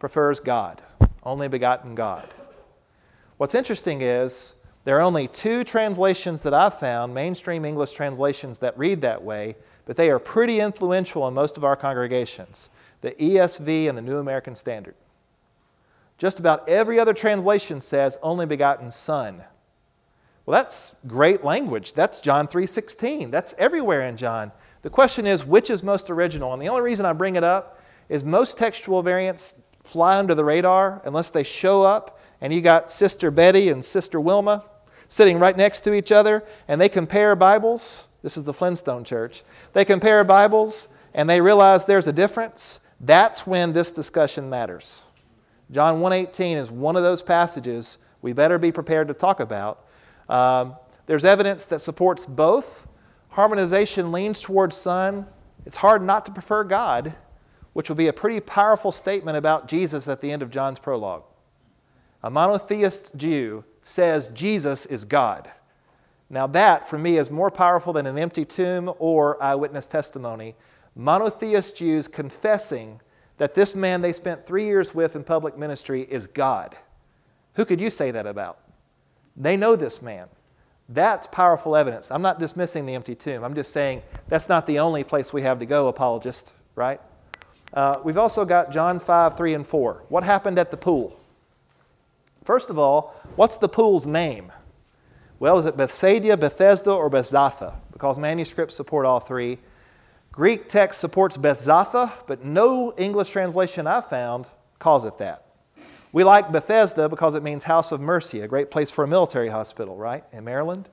[0.00, 0.82] prefers God,
[1.22, 2.28] only begotten God.
[3.36, 8.76] What's interesting is there are only two translations that I've found, mainstream English translations, that
[8.76, 12.68] read that way, but they are pretty influential in most of our congregations
[13.00, 14.94] the ESV and the New American Standard.
[16.18, 19.42] Just about every other translation says only begotten son.
[20.46, 21.92] Well, that's great language.
[21.92, 23.30] That's John 3:16.
[23.30, 24.52] That's everywhere in John.
[24.82, 26.52] The question is which is most original?
[26.52, 30.44] And the only reason I bring it up is most textual variants fly under the
[30.44, 34.64] radar unless they show up and you got Sister Betty and Sister Wilma
[35.08, 39.42] sitting right next to each other and they compare Bibles this is the Flintstone Church.
[39.72, 42.80] They compare Bibles and they realize there's a difference.
[43.00, 45.04] That's when this discussion matters.
[45.70, 49.86] John 1:18 is one of those passages we better be prepared to talk about.
[50.30, 52.86] Um, there's evidence that supports both.
[53.30, 55.26] Harmonization leans towards Son,
[55.66, 57.14] it's hard not to prefer God,
[57.72, 61.24] which would be a pretty powerful statement about Jesus at the end of John's prologue.
[62.22, 65.50] A monotheist Jew says Jesus is God.
[66.28, 70.54] Now, that for me is more powerful than an empty tomb or eyewitness testimony.
[70.94, 73.00] Monotheist Jews confessing
[73.38, 76.76] that this man they spent three years with in public ministry is God.
[77.54, 78.59] Who could you say that about?
[79.40, 80.28] They know this man.
[80.90, 82.10] That's powerful evidence.
[82.10, 83.42] I'm not dismissing the empty tomb.
[83.42, 87.00] I'm just saying that's not the only place we have to go, apologist, right?
[87.72, 90.04] Uh, we've also got John 5, 3, and 4.
[90.08, 91.18] What happened at the pool?
[92.44, 94.52] First of all, what's the pool's name?
[95.38, 97.76] Well, is it Bethsaida, Bethesda, or Bethzatha?
[97.92, 99.58] Because manuscripts support all three.
[100.32, 104.48] Greek text supports Bethzatha, but no English translation I've found
[104.78, 105.46] calls it that.
[106.12, 109.48] We like Bethesda because it means house of mercy, a great place for a military
[109.48, 110.88] hospital, right, in Maryland.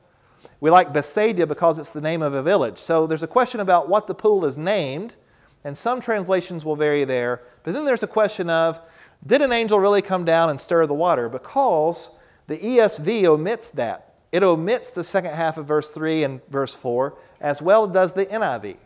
[0.60, 2.78] We like Bethsaida because it's the name of a village.
[2.78, 5.16] So there's a question about what the pool is named,
[5.64, 7.42] and some translations will vary there.
[7.64, 8.80] But then there's a question of
[9.26, 11.30] did an angel really come down and stir the water?
[11.30, 12.12] Because
[12.46, 14.14] the ESV omits that.
[14.32, 18.14] It omits the second half of verse 3 and verse 4, as well as does
[18.14, 18.78] the NIV.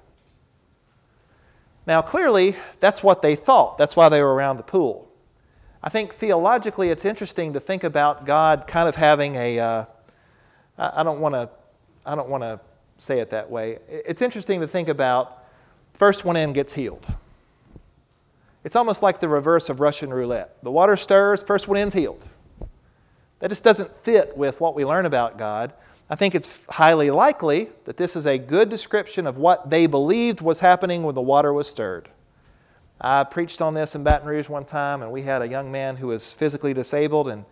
[1.85, 3.77] Now, clearly, that's what they thought.
[3.77, 5.10] That's why they were around the pool.
[5.83, 9.59] I think theologically it's interesting to think about God kind of having a.
[9.59, 9.85] Uh,
[10.77, 11.49] I don't want to
[12.05, 12.59] I don't want to
[12.97, 13.79] say it that way.
[13.87, 15.43] It's interesting to think about
[15.93, 17.07] first one in gets healed.
[18.63, 20.63] It's almost like the reverse of Russian roulette.
[20.63, 22.25] The water stirs, first one in's healed.
[23.39, 25.73] That just doesn't fit with what we learn about God.
[26.11, 30.41] I think it's highly likely that this is a good description of what they believed
[30.41, 32.09] was happening when the water was stirred.
[33.03, 35.95] I preached on this in Baton Rouge one time, and we had a young man
[35.95, 37.45] who was physically disabled, and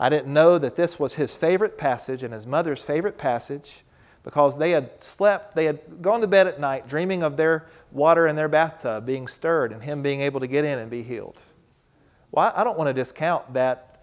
[0.00, 3.82] I didn't know that this was his favorite passage and his mother's favorite passage
[4.24, 8.26] because they had slept, they had gone to bed at night dreaming of their water
[8.26, 11.40] in their bathtub being stirred and him being able to get in and be healed.
[12.32, 14.02] Well, I don't want to discount that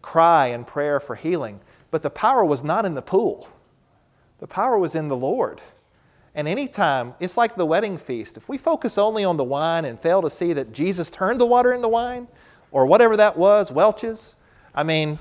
[0.00, 1.60] cry and prayer for healing,
[1.90, 3.46] but the power was not in the pool,
[4.38, 5.60] the power was in the Lord.
[6.34, 8.36] And anytime, it's like the wedding feast.
[8.36, 11.46] If we focus only on the wine and fail to see that Jesus turned the
[11.46, 12.26] water into wine,
[12.72, 14.34] or whatever that was, Welch's,
[14.74, 15.20] I mean,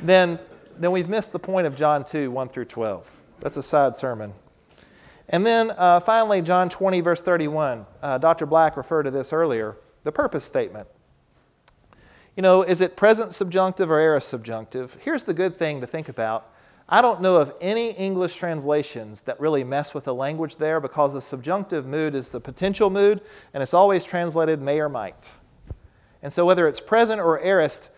[0.00, 0.40] then,
[0.76, 3.22] then we've missed the point of John 2, 1 through 12.
[3.38, 4.32] That's a side sermon.
[5.28, 7.86] And then uh, finally, John 20, verse 31.
[8.02, 8.46] Uh, Dr.
[8.46, 10.88] Black referred to this earlier the purpose statement.
[12.36, 14.96] You know, is it present subjunctive or aorist subjunctive?
[15.02, 16.50] Here's the good thing to think about
[16.90, 21.12] I don't know of any English translations that really mess with the language there because
[21.12, 23.20] the subjunctive mood is the potential mood
[23.52, 25.32] and it's always translated may or might.
[26.22, 27.90] And so whether it's present or aorist,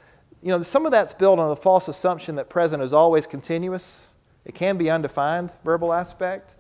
[0.43, 4.09] you know, some of that's built on the false assumption that present is always continuous.
[4.45, 6.57] It can be undefined verbal aspect.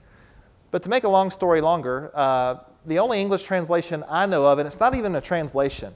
[0.70, 4.60] But to make a long story longer, uh, the only English translation I know of,
[4.60, 5.94] and it's not even a translation,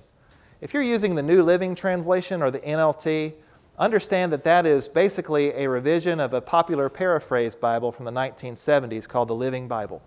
[0.61, 3.35] if you're using the New Living Translation or the NLT,
[3.79, 9.09] Understand that that is basically a revision of a popular paraphrase Bible from the 1970s
[9.09, 10.01] called the Living Bible.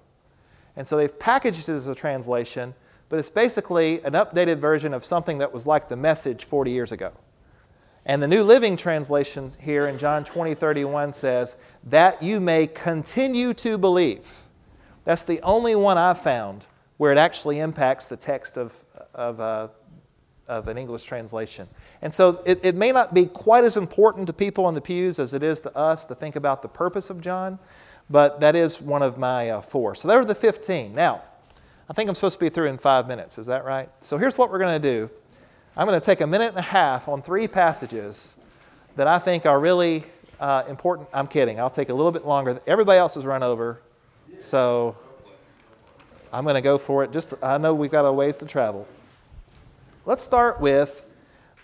[0.77, 2.75] And so they've packaged it as a translation,
[3.10, 6.91] but it's basically an updated version of something that was like the message 40 years
[6.91, 7.12] ago.
[8.06, 13.53] And the New Living Translation here in John 20, 31 says, that you may continue
[13.56, 14.43] to believe.
[15.03, 19.67] That's the only one I've found where it actually impacts the text of, of uh,
[20.47, 21.67] of an English translation.
[22.01, 25.19] And so it, it may not be quite as important to people in the pews
[25.19, 27.60] as it is to us to think about the purpose of John,
[28.10, 29.95] but that is one of my uh, four.
[29.95, 30.95] So there are the 15.
[30.95, 31.21] Now,
[31.89, 33.38] I think I'm supposed to be through in five minutes.
[33.38, 33.89] Is that right?
[33.99, 35.10] So here's what we're going to do
[35.75, 38.36] I'm going to take a minute and a half on three passages
[38.95, 40.03] that I think are really
[40.39, 41.07] uh, important.
[41.13, 41.60] I'm kidding.
[41.60, 42.60] I'll take a little bit longer.
[42.65, 43.79] Everybody else has run over.
[44.39, 44.95] So
[46.31, 47.12] I'm going to go for it.
[47.12, 48.88] Just I know we've got a ways to travel.
[50.07, 51.05] Let's start with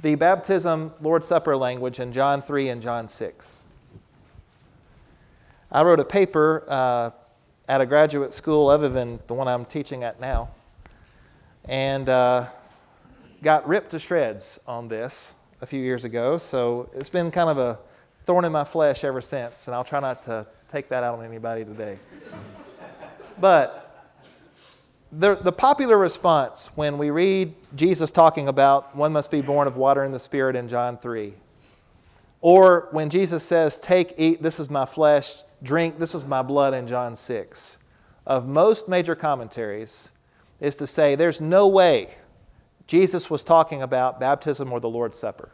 [0.02, 3.64] the baptism Lord's Supper language in John 3 and John 6.
[5.72, 7.12] I wrote a paper uh,
[7.70, 10.50] at a graduate school other than the one I'm teaching at now,
[11.70, 12.48] and uh,
[13.42, 16.38] got ripped to shreds on this a few years ago.
[16.38, 17.80] So it's been kind of a
[18.26, 21.24] thorn in my flesh ever since, and I'll try not to take that out on
[21.24, 21.98] anybody today.
[23.40, 23.83] but
[25.16, 29.78] the, the popular response when we read Jesus talking about one must be born of
[29.78, 31.34] water and the Spirit in John 3,
[32.42, 36.74] or when Jesus says, Take, eat, this is my flesh, drink, this is my blood
[36.74, 37.78] in John 6,
[38.26, 40.12] of most major commentaries,
[40.60, 42.10] is to say there's no way
[42.88, 45.52] Jesus was talking about baptism or the Lord's Supper.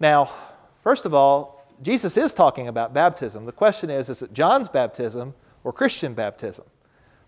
[0.00, 0.30] Now,
[0.76, 3.44] first of all, Jesus is talking about baptism.
[3.44, 6.64] The question is is it John's baptism or Christian baptism?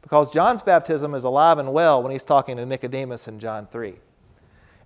[0.06, 3.96] Because John's baptism is alive and well when he's talking to Nicodemus in John 3.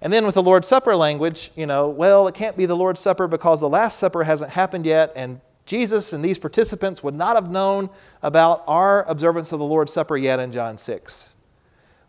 [0.01, 3.03] And then with the Lord's Supper language, you know, well, it can't be the Lord's
[3.03, 7.37] Supper because the Last Supper hasn't happened yet, and Jesus and these participants would not
[7.37, 7.91] have known
[8.23, 11.35] about our observance of the Lord's Supper yet in John 6.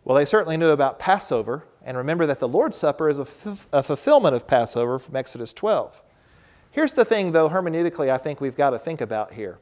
[0.04, 3.68] Well, they certainly knew about Passover, and remember that the Lord's Supper is a, f-
[3.74, 6.02] a fulfillment of Passover from Exodus 12.
[6.70, 9.58] Here's the thing, though, hermeneutically, I think we've got to think about here.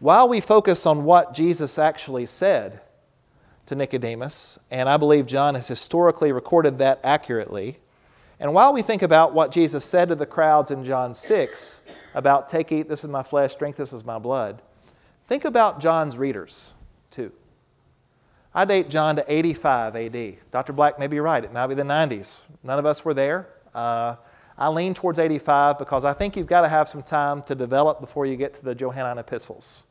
[0.00, 2.80] While we focus on what Jesus actually said
[3.66, 7.78] to Nicodemus, and I believe John has historically recorded that accurately,
[8.40, 11.82] and while we think about what Jesus said to the crowds in John 6
[12.14, 14.62] about take, eat, this is my flesh, drink, this is my blood,
[15.26, 16.72] think about John's readers
[17.10, 17.30] too.
[18.54, 20.36] I date John to 85 AD.
[20.50, 20.72] Dr.
[20.72, 22.40] Black may be right, it might be the 90s.
[22.62, 23.50] None of us were there.
[23.74, 24.16] Uh,
[24.56, 28.00] I lean towards 85 because I think you've got to have some time to develop
[28.00, 29.84] before you get to the Johannine epistles.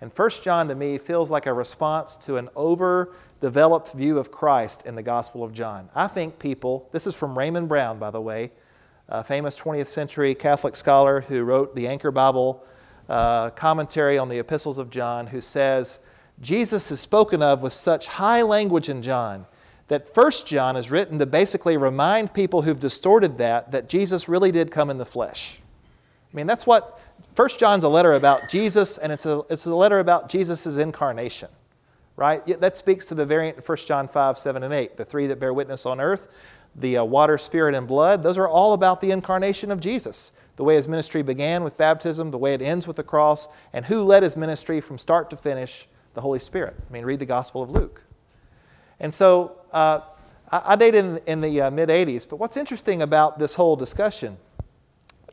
[0.00, 4.84] And 1 John to me feels like a response to an overdeveloped view of Christ
[4.84, 5.88] in the Gospel of John.
[5.94, 8.52] I think people, this is from Raymond Brown, by the way,
[9.08, 12.64] a famous 20th century Catholic scholar who wrote the Anchor Bible
[13.08, 16.00] uh, commentary on the epistles of John, who says,
[16.40, 19.46] Jesus is spoken of with such high language in John
[19.88, 24.50] that 1 John is written to basically remind people who've distorted that that Jesus really
[24.50, 25.60] did come in the flesh.
[26.32, 27.00] I mean, that's what
[27.36, 31.50] First John's a letter about Jesus, and it's a, it's a letter about Jesus' incarnation,
[32.16, 32.42] right?
[32.60, 35.38] That speaks to the variant in 1 John 5, 7, and 8, the three that
[35.38, 36.28] bear witness on earth,
[36.74, 38.22] the uh, water, spirit, and blood.
[38.22, 42.30] Those are all about the incarnation of Jesus, the way his ministry began with baptism,
[42.30, 45.36] the way it ends with the cross, and who led his ministry from start to
[45.36, 46.74] finish, the Holy Spirit.
[46.88, 48.02] I mean, read the Gospel of Luke.
[48.98, 50.00] And so uh,
[50.50, 53.76] I, I dated in, in the uh, mid 80s, but what's interesting about this whole
[53.76, 54.38] discussion,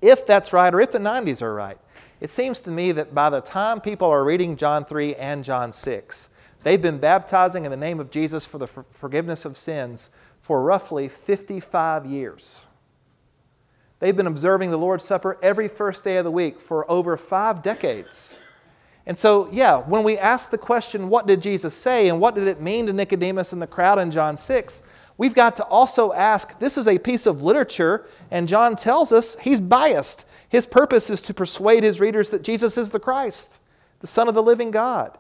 [0.02, 1.78] if that's right or if the 90s are right,
[2.24, 5.74] it seems to me that by the time people are reading John 3 and John
[5.74, 6.30] 6,
[6.64, 10.10] they've been baptizing in the name of Jesus for the for forgiveness of sins
[10.40, 12.66] for roughly 55 years.
[14.00, 17.62] They've been observing the Lord's Supper every first day of the week for over five
[17.62, 18.38] decades.
[19.06, 22.48] And so, yeah, when we ask the question, what did Jesus say and what did
[22.48, 24.82] it mean to Nicodemus and the crowd in John 6,
[25.18, 29.36] we've got to also ask this is a piece of literature, and John tells us
[29.42, 30.24] he's biased.
[30.54, 33.60] His purpose is to persuade his readers that Jesus is the Christ,
[34.02, 35.18] the Son of the living God.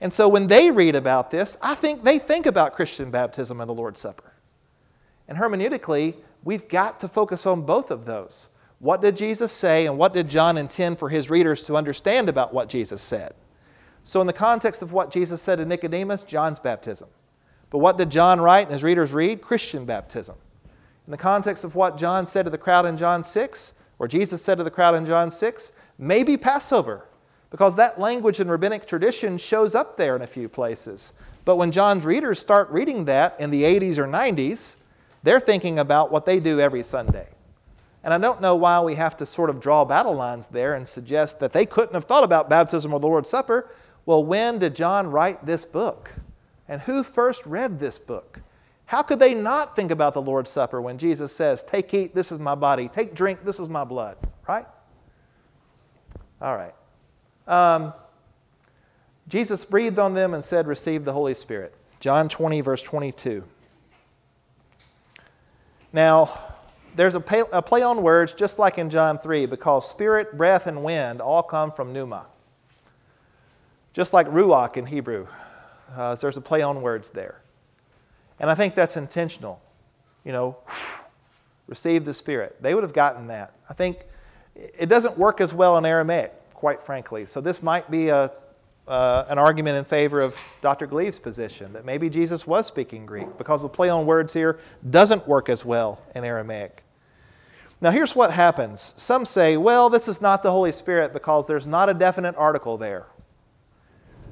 [0.00, 3.70] And so when they read about this, I think they think about Christian baptism and
[3.70, 4.32] the Lord's Supper.
[5.28, 8.48] And hermeneutically, we've got to focus on both of those.
[8.80, 12.52] What did Jesus say, and what did John intend for his readers to understand about
[12.52, 13.34] what Jesus said?
[14.02, 17.08] So, in the context of what Jesus said to Nicodemus, John's baptism.
[17.70, 19.42] But what did John write and his readers read?
[19.42, 20.34] Christian baptism.
[21.06, 24.42] In the context of what John said to the crowd in John 6, or Jesus
[24.42, 27.06] said to the crowd in John 6, maybe Passover,
[27.50, 31.12] because that language in rabbinic tradition shows up there in a few places.
[31.44, 34.74] But when John's readers start reading that in the 80s or 90s,
[35.22, 37.28] they're thinking about what they do every Sunday.
[38.02, 40.88] And I don't know why we have to sort of draw battle lines there and
[40.88, 43.70] suggest that they couldn't have thought about baptism or the Lord's Supper.
[44.04, 46.10] Well, when did John write this book?
[46.66, 48.40] And who first read this book?
[48.92, 52.30] How could they not think about the Lord's Supper when Jesus says, Take, eat, this
[52.30, 52.88] is my body.
[52.88, 54.18] Take, drink, this is my blood?
[54.46, 54.66] Right?
[56.42, 56.74] All right.
[57.48, 57.94] Um,
[59.28, 61.74] Jesus breathed on them and said, Receive the Holy Spirit.
[62.00, 63.44] John 20, verse 22.
[65.94, 66.38] Now,
[66.94, 70.66] there's a play, a play, on words just like in John 3 because spirit, breath,
[70.66, 72.26] and wind all come from pneuma.
[73.94, 75.28] Just like ruach in Hebrew.
[75.96, 77.41] Uh, there's a play on words there.
[78.42, 79.62] And I think that's intentional.
[80.24, 80.56] You know,
[81.66, 82.56] receive the Spirit.
[82.60, 83.54] They would have gotten that.
[83.70, 84.04] I think
[84.54, 87.24] it doesn't work as well in Aramaic, quite frankly.
[87.24, 88.30] So this might be a,
[88.86, 90.86] uh, an argument in favor of Dr.
[90.86, 94.58] Gleaves' position that maybe Jesus was speaking Greek because the play on words here
[94.90, 96.82] doesn't work as well in Aramaic.
[97.80, 98.92] Now, here's what happens.
[98.96, 102.76] Some say, well, this is not the Holy Spirit because there's not a definite article
[102.76, 103.06] there.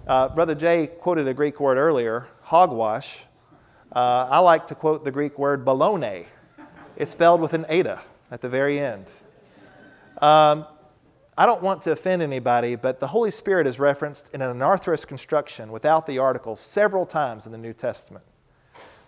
[0.07, 3.25] Uh, Brother Jay quoted a Greek word earlier, hogwash.
[3.93, 6.27] Uh, I like to quote the Greek word balone.
[6.97, 9.11] It's spelled with an eta at the very end.
[10.19, 10.65] Um,
[11.37, 15.05] I don't want to offend anybody, but the Holy Spirit is referenced in an anarthrous
[15.05, 18.25] construction without the article several times in the New Testament.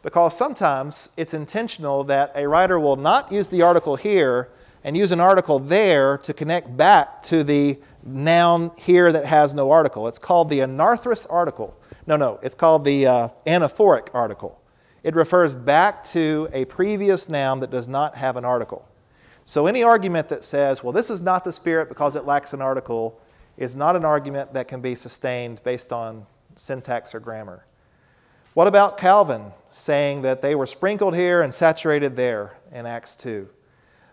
[0.02, 4.48] Because sometimes it's intentional that a writer will not use the article here
[4.82, 9.70] and use an article there to connect back to the noun here that has no
[9.70, 10.08] article.
[10.08, 11.78] It's called the anarthrous article.
[12.08, 14.58] No, no, it's called the uh, anaphoric article.
[15.02, 18.88] It refers back to a previous noun that does not have an article.
[19.44, 22.62] So any argument that says, well, this is not the Spirit because it lacks an
[22.62, 23.20] article,
[23.56, 27.66] is not an argument that can be sustained based on syntax or grammar.
[28.54, 33.48] What about Calvin saying that they were sprinkled here and saturated there in Acts 2?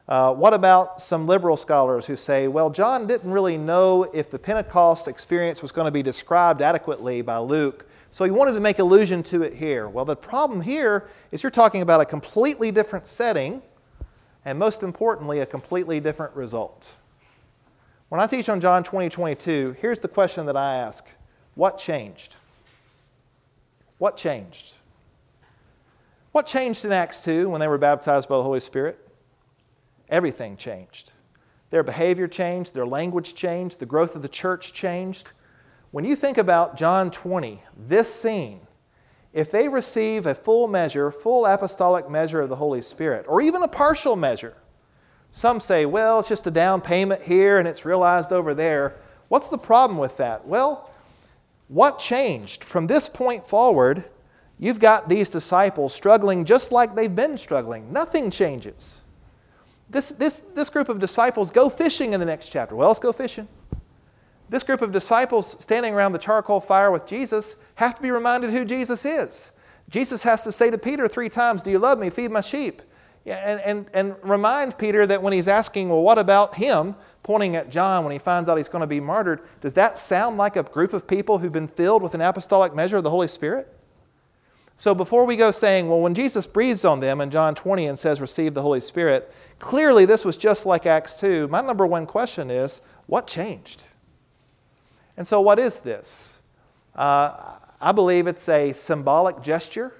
[0.07, 4.39] Uh, what about some liberal scholars who say, well, John didn't really know if the
[4.39, 8.79] Pentecost experience was going to be described adequately by Luke, so he wanted to make
[8.79, 9.87] allusion to it here.
[9.87, 13.61] Well, the problem here is you're talking about a completely different setting,
[14.45, 16.95] and most importantly, a completely different result.
[18.09, 21.07] When I teach on John 20, 22, here's the question that I ask
[21.53, 22.37] What changed?
[23.99, 24.77] What changed?
[26.31, 28.99] What changed in Acts 2 when they were baptized by the Holy Spirit?
[30.09, 31.11] Everything changed.
[31.69, 35.31] Their behavior changed, their language changed, the growth of the church changed.
[35.91, 38.61] When you think about John 20, this scene,
[39.33, 43.63] if they receive a full measure, full apostolic measure of the Holy Spirit, or even
[43.63, 44.55] a partial measure,
[45.31, 48.97] some say, well, it's just a down payment here and it's realized over there.
[49.29, 50.47] What's the problem with that?
[50.47, 50.91] Well,
[51.67, 52.63] what changed?
[52.63, 54.03] From this point forward,
[54.59, 57.91] you've got these disciples struggling just like they've been struggling.
[57.91, 59.01] Nothing changes.
[59.89, 62.75] This, this, this group of disciples go fishing in the next chapter.
[62.75, 63.47] Well, let's go fishing.
[64.49, 68.49] This group of disciples standing around the charcoal fire with Jesus have to be reminded
[68.51, 69.51] who Jesus is.
[69.89, 72.09] Jesus has to say to Peter three times, Do you love me?
[72.09, 72.81] Feed my sheep.
[73.25, 76.95] And, and, and remind Peter that when he's asking, Well, what about him?
[77.29, 80.37] pointing at John when he finds out he's going to be martyred, does that sound
[80.37, 83.27] like a group of people who've been filled with an apostolic measure of the Holy
[83.27, 83.71] Spirit?
[84.77, 87.99] So before we go saying, well, when Jesus breathes on them in John 20 and
[87.99, 91.49] says, receive the Holy Spirit, clearly this was just like Acts 2.
[91.49, 93.88] My number one question is, what changed?
[95.19, 96.37] And so, what is this?
[96.95, 99.93] Uh, I believe it's a symbolic gesture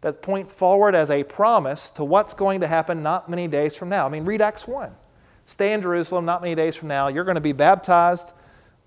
[0.00, 3.90] that points forward as a promise to what's going to happen not many days from
[3.90, 4.06] now.
[4.06, 4.90] I mean, read Acts 1.
[5.44, 7.08] Stay in Jerusalem not many days from now.
[7.08, 8.32] You're going to be baptized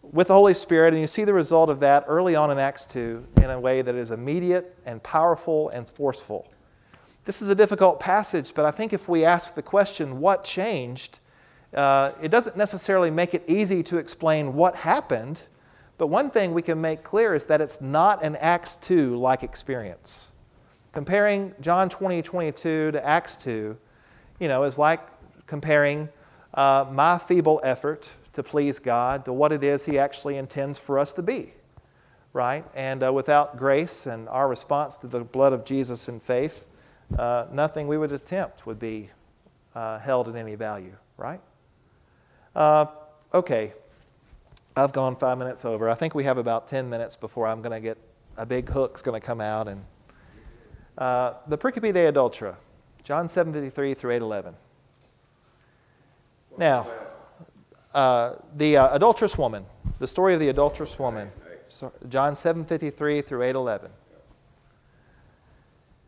[0.01, 2.87] with the Holy Spirit, and you see the result of that early on in Acts
[2.87, 6.51] 2 in a way that is immediate and powerful and forceful.
[7.25, 11.19] This is a difficult passage, but I think if we ask the question, what changed,
[11.75, 15.43] uh, it doesn't necessarily make it easy to explain what happened,
[15.97, 19.43] but one thing we can make clear is that it's not an Acts 2 like
[19.43, 20.31] experience.
[20.91, 23.77] Comparing John 20, 22 to Acts 2,
[24.39, 25.01] you know, is like
[25.47, 26.09] comparing
[26.53, 30.99] uh, my feeble effort to please God to what it is He actually intends for
[30.99, 31.53] us to be,
[32.33, 32.65] right?
[32.75, 36.65] And uh, without grace and our response to the blood of Jesus in faith,
[37.17, 39.09] uh, nothing we would attempt would be
[39.73, 41.41] uh, held in any value, right?
[42.55, 42.85] Uh,
[43.33, 43.73] okay,
[44.77, 45.89] I've gone five minutes over.
[45.89, 47.97] I think we have about 10 minutes before I'm going to get
[48.35, 49.69] a big hook's going to come out.
[49.69, 49.85] And
[50.97, 52.55] uh, the pericope de adultera,
[53.03, 54.53] John 7:53 through 8:11.
[56.57, 56.87] Now,
[57.93, 59.65] uh, the uh, adulterous woman,
[59.99, 61.29] the story of the adulterous woman,
[62.09, 63.89] John 7:53 through 8:11.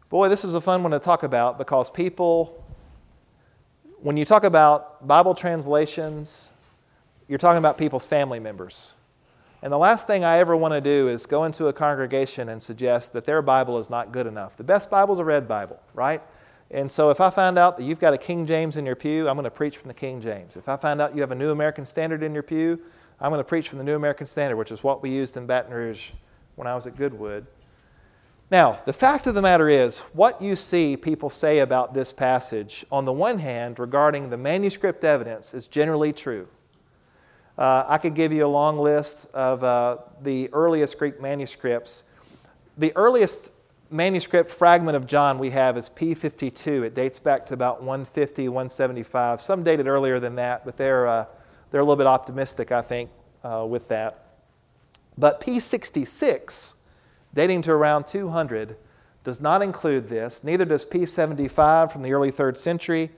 [0.10, 2.66] Boy, this is a fun one to talk about because people,
[4.02, 6.50] when you talk about Bible translations,
[7.28, 8.94] you're talking about people's family members.
[9.62, 12.62] And the last thing I ever want to do is go into a congregation and
[12.62, 14.56] suggest that their Bible is not good enough.
[14.56, 16.22] The best Bible is a red Bible, right?
[16.70, 19.28] And so if I find out that you've got a King James in your pew,
[19.28, 20.58] I'm going to preach from the King James.
[20.58, 22.80] If I find out you have a New American Standard in your pew,
[23.20, 25.48] I'm going to preach from the New American Standard, which is what we used in
[25.48, 26.12] Baton Rouge
[26.56, 27.48] when I was at Goodwood.
[28.52, 32.86] Now, the fact of the matter is, what you see people say about this passage,
[32.92, 36.48] on the one hand, regarding the manuscript evidence, is generally true.
[37.58, 42.04] Uh, I could give you a long list of uh, the earliest Greek manuscripts.
[42.78, 43.52] The earliest
[43.90, 46.84] manuscript fragment of John we have is P52.
[46.84, 49.42] It dates back to about 150, 175.
[49.42, 51.26] Some dated earlier than that, but they're, uh,
[51.72, 53.10] they're a little bit optimistic, I think,
[53.44, 54.26] uh, with that.
[55.18, 56.76] But P66,
[57.34, 58.76] dating to around 200,
[59.24, 60.44] does not include this.
[60.44, 63.12] Neither does P75 from the early third century,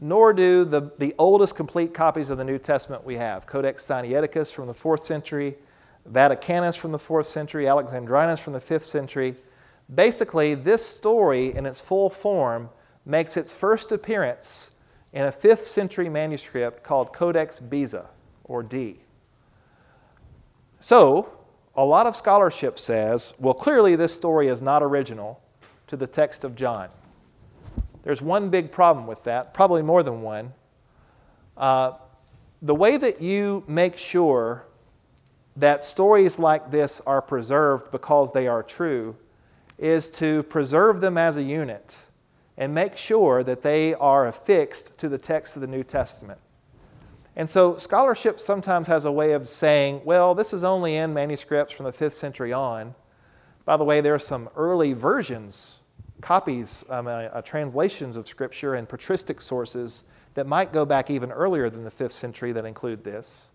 [0.00, 4.52] nor do the, the oldest complete copies of the New Testament we have Codex Sinaiticus
[4.52, 5.56] from the fourth century,
[6.10, 9.36] Vaticanus from the fourth century, Alexandrinus from the fifth century
[9.94, 12.70] Basically, this story in its full form
[13.04, 14.72] makes its first appearance
[15.12, 18.06] in a 5th century manuscript called Codex Beza,
[18.44, 18.98] or D.
[20.80, 21.32] So,
[21.76, 25.40] a lot of scholarship says, well, clearly this story is not original
[25.86, 26.88] to the text of John.
[28.06, 30.52] There's one big problem with that, probably more than one.
[31.56, 31.94] Uh,
[32.62, 34.64] the way that you make sure
[35.56, 39.16] that stories like this are preserved because they are true
[39.76, 41.98] is to preserve them as a unit
[42.56, 46.38] and make sure that they are affixed to the text of the New Testament.
[47.34, 51.72] And so, scholarship sometimes has a way of saying, well, this is only in manuscripts
[51.72, 52.94] from the 5th century on.
[53.64, 55.80] By the way, there are some early versions,
[56.20, 60.04] copies, um, uh, uh, translations of Scripture and patristic sources
[60.34, 63.50] that might go back even earlier than the fifth century that include this,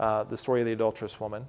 [0.00, 1.46] uh, the story of the adulterous woman.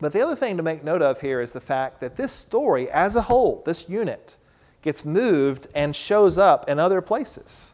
[0.00, 2.88] But the other thing to make note of here is the fact that this story
[2.90, 4.36] as a whole, this unit,
[4.82, 7.72] gets moved and shows up in other places.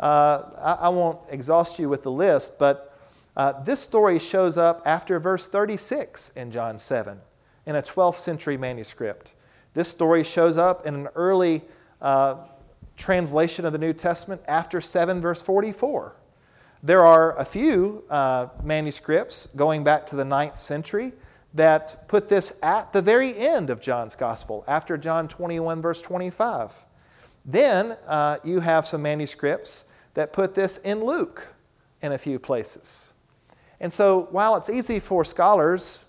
[0.00, 2.98] Uh, I, I, won't exhaust you with the list, but
[3.36, 7.20] uh, this story shows up after verse 36 in John 7
[7.66, 9.33] in a 12th century manuscript.
[9.74, 11.62] This story shows up in an early
[12.00, 12.36] uh,
[12.96, 16.14] translation of the New Testament after 7 verse 44.
[16.82, 21.12] There are a few uh, manuscripts going back to the 9th century
[21.54, 26.84] that put this at the very end of John's gospel, after John 21, verse 25.
[27.44, 31.48] Then uh, you have some manuscripts that put this in Luke
[32.02, 33.12] in a few places.
[33.80, 36.03] And so while it's easy for scholars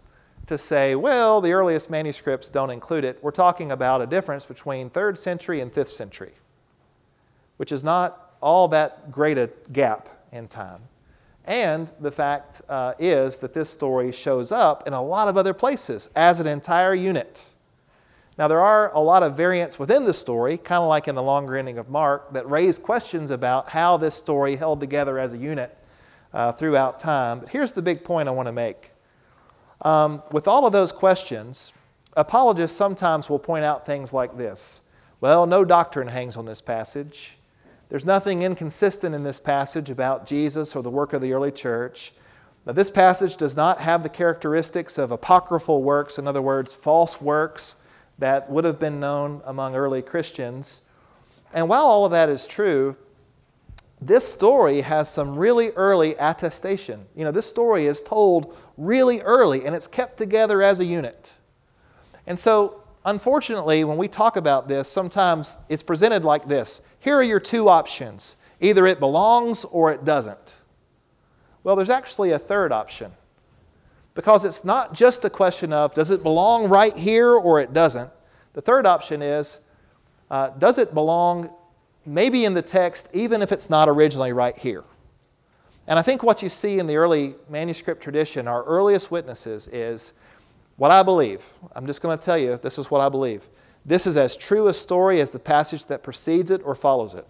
[0.47, 4.89] to say, well, the earliest manuscripts don't include it, we're talking about a difference between
[4.89, 6.33] 3rd century and 5th century,
[7.57, 10.81] which is not all that great a gap in time.
[11.45, 15.53] And the fact uh, is that this story shows up in a lot of other
[15.53, 17.45] places as an entire unit.
[18.37, 21.23] Now, there are a lot of variants within the story, kind of like in the
[21.23, 25.37] longer ending of Mark, that raise questions about how this story held together as a
[25.37, 25.77] unit
[26.33, 27.39] uh, throughout time.
[27.39, 28.91] But here's the big point I want to make.
[29.81, 31.73] Um, with all of those questions,
[32.15, 34.81] apologists sometimes will point out things like this
[35.21, 37.37] Well, no doctrine hangs on this passage.
[37.89, 42.13] There's nothing inconsistent in this passage about Jesus or the work of the early church.
[42.65, 47.21] Now, this passage does not have the characteristics of apocryphal works, in other words, false
[47.21, 47.75] works
[48.17, 50.81] that would have been known among early Christians.
[51.53, 52.97] And while all of that is true,
[54.01, 57.05] this story has some really early attestation.
[57.15, 61.37] You know, this story is told really early and it's kept together as a unit.
[62.27, 67.23] And so, unfortunately, when we talk about this, sometimes it's presented like this here are
[67.23, 70.55] your two options either it belongs or it doesn't.
[71.63, 73.11] Well, there's actually a third option.
[74.13, 78.09] Because it's not just a question of does it belong right here or it doesn't.
[78.53, 79.59] The third option is
[80.31, 81.49] uh, does it belong
[82.05, 84.83] maybe in the text even if it's not originally right here?
[85.87, 90.13] And I think what you see in the early manuscript tradition, our earliest witnesses, is
[90.77, 91.53] what I believe.
[91.75, 93.47] I'm just going to tell you this is what I believe.
[93.85, 97.27] This is as true a story as the passage that precedes it or follows it.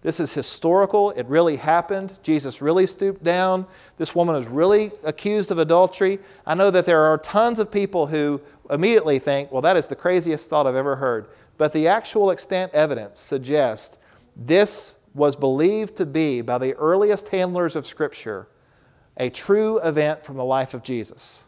[0.00, 1.10] This is historical.
[1.10, 2.16] It really happened.
[2.22, 3.66] Jesus really stooped down.
[3.96, 6.20] This woman was really accused of adultery.
[6.46, 8.40] I know that there are tons of people who
[8.70, 11.26] immediately think, well, that is the craziest thought I've ever heard.
[11.58, 13.98] But the actual extant evidence suggests
[14.36, 18.48] this was believed to be, by the earliest handlers of Scripture,
[19.16, 21.46] a true event from the life of Jesus.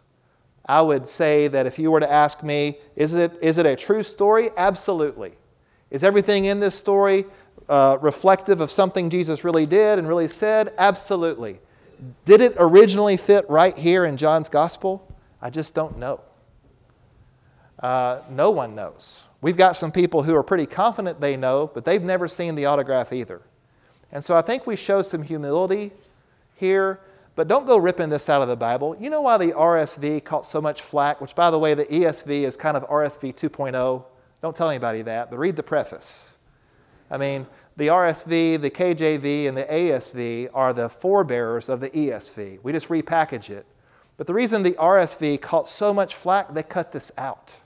[0.66, 3.76] I would say that if you were to ask me, is it, is it a
[3.76, 4.50] true story?
[4.56, 5.32] Absolutely.
[5.90, 7.24] Is everything in this story
[7.68, 10.72] uh, reflective of something Jesus really did and really said?
[10.78, 11.60] Absolutely.
[12.24, 15.06] Did it originally fit right here in John's gospel?
[15.42, 16.20] I just don't know.
[17.78, 19.24] Uh, no one knows.
[19.40, 22.66] We've got some people who are pretty confident they know, but they've never seen the
[22.66, 23.40] autograph either.
[24.12, 25.92] And so I think we show some humility
[26.54, 27.00] here
[27.40, 28.96] but don't go ripping this out of the Bible.
[29.00, 32.42] You know why the RSV caught so much flack, which, by the way, the ESV
[32.42, 34.04] is kind of RSV 2.0?
[34.42, 36.34] Don't tell anybody that, but read the preface.
[37.10, 37.46] I mean,
[37.78, 42.58] the RSV, the KJV, and the ASV are the forebearers of the ESV.
[42.62, 43.64] We just repackage it.
[44.16, 47.56] But the reason the RSV caught so much flack, they cut this out.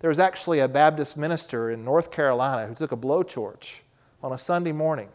[0.00, 3.80] There was actually a Baptist minister in North Carolina who took a blowtorch
[4.24, 5.08] on a Sunday morning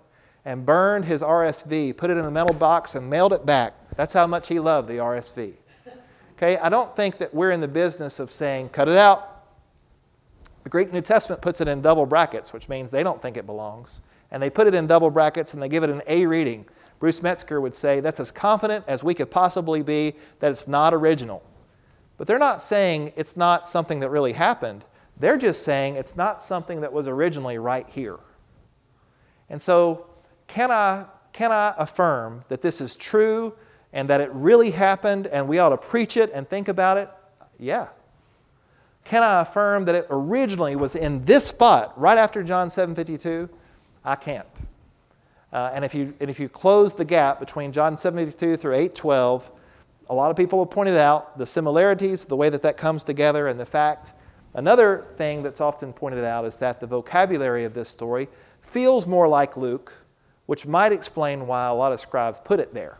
[0.47, 3.73] and burned his RSV, put it in a metal box, and mailed it back.
[3.97, 5.51] That's how much he loved the RSV.
[6.37, 9.43] Okay, I don't think that we're in the business of saying, cut it out.
[10.63, 13.45] The Greek New Testament puts it in double brackets, which means they don't think it
[13.45, 13.99] belongs.
[14.31, 16.65] And they put it in double brackets and they give it an A reading.
[16.99, 20.93] Bruce Metzger would say that's as confident as we could possibly be that it's not
[20.93, 21.43] original.
[22.17, 24.85] But they're not saying it's not something that really happened.
[25.19, 28.19] They're just saying it's not something that was originally right here.
[29.49, 30.05] And so
[30.47, 33.53] can I, can I affirm that this is true
[33.93, 37.09] and that it really happened and we ought to preach it and think about it?
[37.59, 37.87] Yeah.
[39.03, 43.49] Can I affirm that it originally was in this spot right after John 7:52?
[44.03, 44.45] I can't.
[45.51, 49.49] Uh, and if you and if you close the gap between John 7:52 through 8:12,
[50.09, 53.47] a lot of people have pointed out the similarities, the way that that comes together,
[53.47, 54.13] and the fact.
[54.53, 58.27] Another thing that's often pointed out is that the vocabulary of this story
[58.61, 59.93] feels more like Luke
[60.47, 62.97] which might explain why a lot of scribes put it there.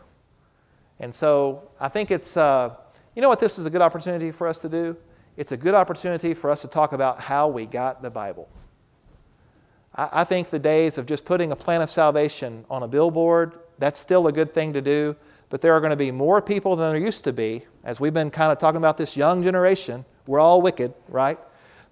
[1.00, 2.74] And so I think it's, uh,
[3.14, 4.96] you know what this is a good opportunity for us to do?
[5.38, 8.48] it's a good opportunity for us to talk about how we got the Bible.
[9.94, 13.54] I, I think the days of just putting a plan of salvation on a billboard,
[13.78, 15.14] that's still a good thing to do,
[15.48, 18.12] but there are going to be more people than there used to be, as we've
[18.12, 20.04] been kind of talking about this young generation.
[20.26, 21.38] We're all wicked, right?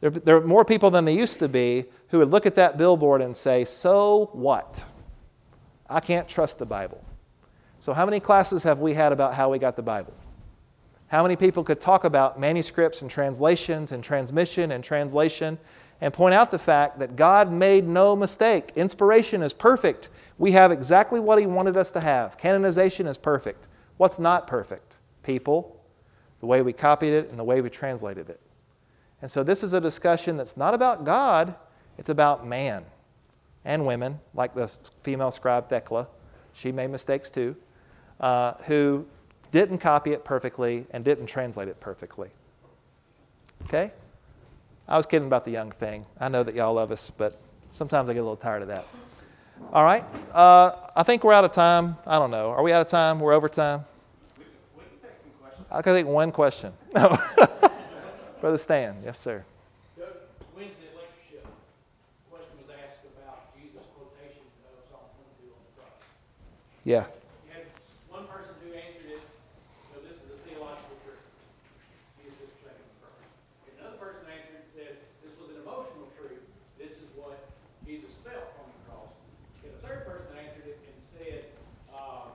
[0.01, 2.77] There, there, are more people than there used to be who would look at that
[2.77, 4.85] billboard and say, So what?
[5.89, 7.03] I can't trust the Bible.
[7.81, 10.15] So, how many classes have we had about how we got the Bible?
[11.09, 15.59] How many people could talk about manuscripts and translations and transmission and translation
[16.01, 18.73] and point out the fact that God made no mistake?
[18.75, 20.09] Inspiration is perfect.
[20.39, 22.37] We have exactly what He wanted us to have.
[22.39, 23.69] Canonization is perfect.
[23.99, 24.97] What's not perfect?
[25.23, 25.81] People,
[26.41, 28.41] the way we copied it, and the way we translated it.
[29.23, 31.55] And so, this is a discussion that's not about God,
[31.99, 32.85] it's about man
[33.67, 34.69] and women, like the
[35.03, 36.07] female scribe Thecla.
[36.55, 37.57] She made mistakes too,
[38.21, 39.07] uh, who
[39.53, 42.31] didn't copy it perfectly and didn't translate it perfectly.
[43.65, 43.93] Okay?
[44.89, 46.07] I was kidding about the young thing.
[46.19, 47.39] I know that y'all love us, but
[47.73, 48.87] sometimes I get a little tired of that.
[49.73, 50.05] All right.
[50.33, 51.97] Uh, I think we're out of time.
[52.07, 52.51] I don't know.
[52.51, 53.21] Are we out of time?
[53.21, 53.85] We're over time?
[54.39, 55.67] We can, we can take some questions.
[55.71, 56.73] I can take one question.
[58.41, 59.45] Brother Stan, yes, sir.
[59.99, 60.09] Doug,
[60.55, 61.47] Wednesday lectureship,
[62.31, 65.09] question was asked about Jesus' quotation of Psalm
[65.41, 66.05] 22 on the cross.
[66.87, 67.03] Yeah.
[67.43, 67.67] You had
[68.07, 69.25] one person who answered it,
[69.91, 71.19] so this is a theological truth.
[72.15, 73.27] Jesus was forsaken the cross.
[73.75, 76.47] Another person answered and said, this was an emotional truth.
[76.79, 77.43] This is what
[77.83, 79.11] Jesus felt on the cross.
[79.67, 81.51] And a third person answered it and said
[81.91, 82.31] uh,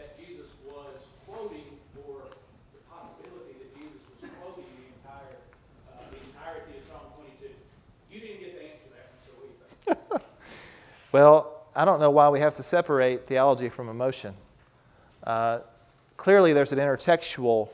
[0.00, 0.96] that Jesus was
[1.28, 1.76] quoting,
[2.08, 2.24] or
[2.72, 5.44] the possibility that Jesus was quoting the entire,
[5.92, 7.52] uh, the entirety of Psalm 22.
[7.52, 10.24] You didn't get to answer that one, so what do you think?
[11.12, 11.49] Well,
[11.80, 14.34] I don't know why we have to separate theology from emotion.
[15.24, 15.60] Uh,
[16.18, 17.70] clearly, there's an intertextual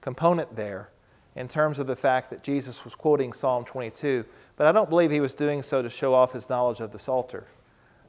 [0.00, 0.90] component there
[1.34, 5.10] in terms of the fact that Jesus was quoting Psalm 22, but I don't believe
[5.10, 7.48] he was doing so to show off his knowledge of the Psalter.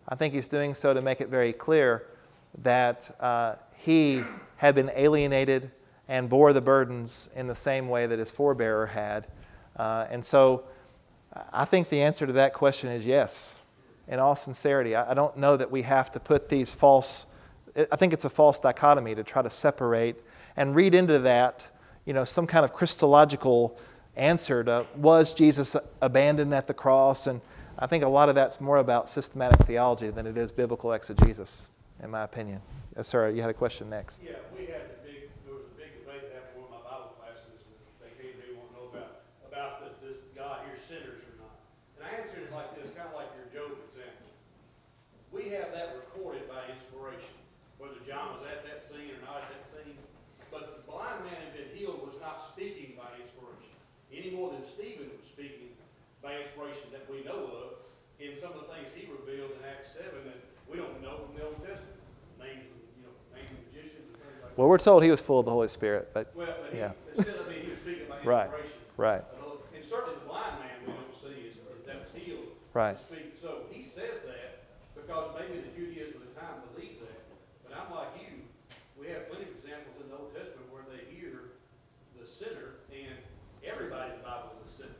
[0.08, 2.06] I think he's doing so to make it very clear
[2.60, 4.22] that uh, he
[4.58, 5.72] had been alienated
[6.08, 9.26] and bore the burdens in the same way that his forebearer had.
[9.76, 10.66] Uh, and so
[11.52, 13.59] I think the answer to that question is yes
[14.10, 14.95] in all sincerity.
[14.95, 17.28] I, don't know that we have to put these false,
[17.91, 20.18] I think it's a false dichotomy to try to separate
[20.57, 21.70] and read into that,
[22.05, 23.78] you know, some kind of Christological
[24.16, 27.28] answer to was Jesus abandoned at the cross?
[27.28, 27.39] And
[27.78, 31.70] I think a lot of that's more about systematic theology than it is biblical exegesis,
[32.03, 32.62] in my opinion.
[32.97, 34.24] Yes, sir, you had a question next.
[34.26, 37.16] Yeah, we had a big, there was a big debate after one of my Bible
[37.22, 37.72] classes, and
[38.03, 41.36] they came to me wanting to know about, about the, does God hear sinners or
[41.39, 41.55] not?
[41.95, 44.28] And I answered it like this, kind of like your Job example.
[45.32, 47.32] We have that recorded by inspiration,
[47.80, 49.95] whether John was at that scene or not at that scene.
[50.51, 53.72] But the blind man who been healed was not speaking by inspiration,
[54.12, 55.72] any more than Stephen was speaking
[56.20, 57.86] by inspiration that we know of
[58.20, 61.38] in some of the things he revealed in Acts seven that we don't know from
[61.38, 61.95] the Old Testament.
[62.41, 64.49] Names, of, you know, names of magicians and things like that.
[64.60, 66.91] Well, we're told he was full of the Holy Spirit, but Well, but he, Yeah.
[67.16, 68.51] still, I mean, he was speaking by Right.
[68.97, 69.24] right,
[69.74, 71.55] And certainly the blind man we don't see is,
[71.88, 72.43] that was healed.
[72.74, 72.97] right.
[73.39, 74.68] so he says that
[74.99, 77.24] because maybe the Judaism of the time believed that.
[77.64, 78.43] But I'm like you,
[78.99, 81.55] we have plenty of examples in the Old Testament where they hear
[82.20, 83.16] the sinner and
[83.64, 84.99] everybody in the Bible is a sinner.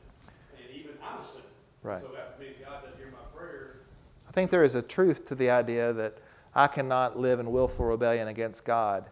[0.56, 1.52] And even I'm a sinner.
[1.84, 2.02] Right.
[2.02, 3.84] So that means God doesn't hear my prayer.
[4.26, 6.20] I think there is a truth to the idea that
[6.56, 9.10] I cannot live in willful rebellion against God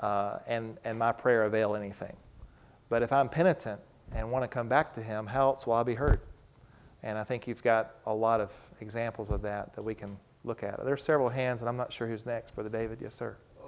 [0.00, 2.16] uh, and, and my prayer avail anything.
[2.88, 3.80] But if I'm penitent
[4.12, 6.20] and want to come back to Him, how else will I be heard?
[7.02, 10.62] And I think you've got a lot of examples of that that we can look
[10.62, 10.82] at.
[10.84, 12.54] There are several hands, and I'm not sure who's next.
[12.54, 13.36] Brother David, yes, sir.
[13.58, 13.66] Uh,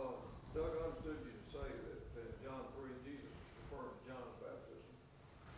[0.54, 3.34] Doug, I understood you to say that, that John three, Jesus
[3.66, 4.86] referred John's baptism.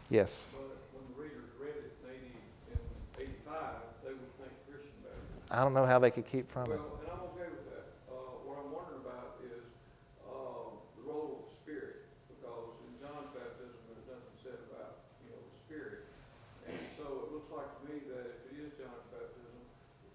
[0.08, 0.56] Yes.
[0.92, 2.80] When the readers read it in
[3.20, 5.52] eighty-five, they would think Christian baptism.
[5.52, 6.80] I don't know how they could keep from it.
[6.80, 7.86] Well, and I'm okay with that.
[8.08, 9.68] Uh, what I'm wondering about is,
[10.24, 15.36] uh, the role of the Spirit, because in John's baptism, there's nothing said about, you
[15.36, 16.08] know, the Spirit.
[16.64, 19.58] And so it looks like to me that if it is John's baptism,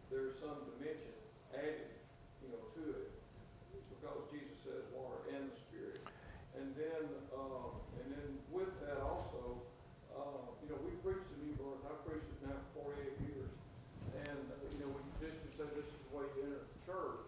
[0.07, 1.11] there's some dimension
[1.51, 1.91] added,
[2.39, 3.11] you know, to it,
[3.91, 5.99] because Jesus says water and the Spirit.
[6.55, 9.59] And then, um, and then with that also,
[10.15, 13.51] uh, you know, we preach the new birth, I've preached it now for forty-eight years.
[14.23, 17.27] And, uh, you know, we traditionally say this is the way you enter the church,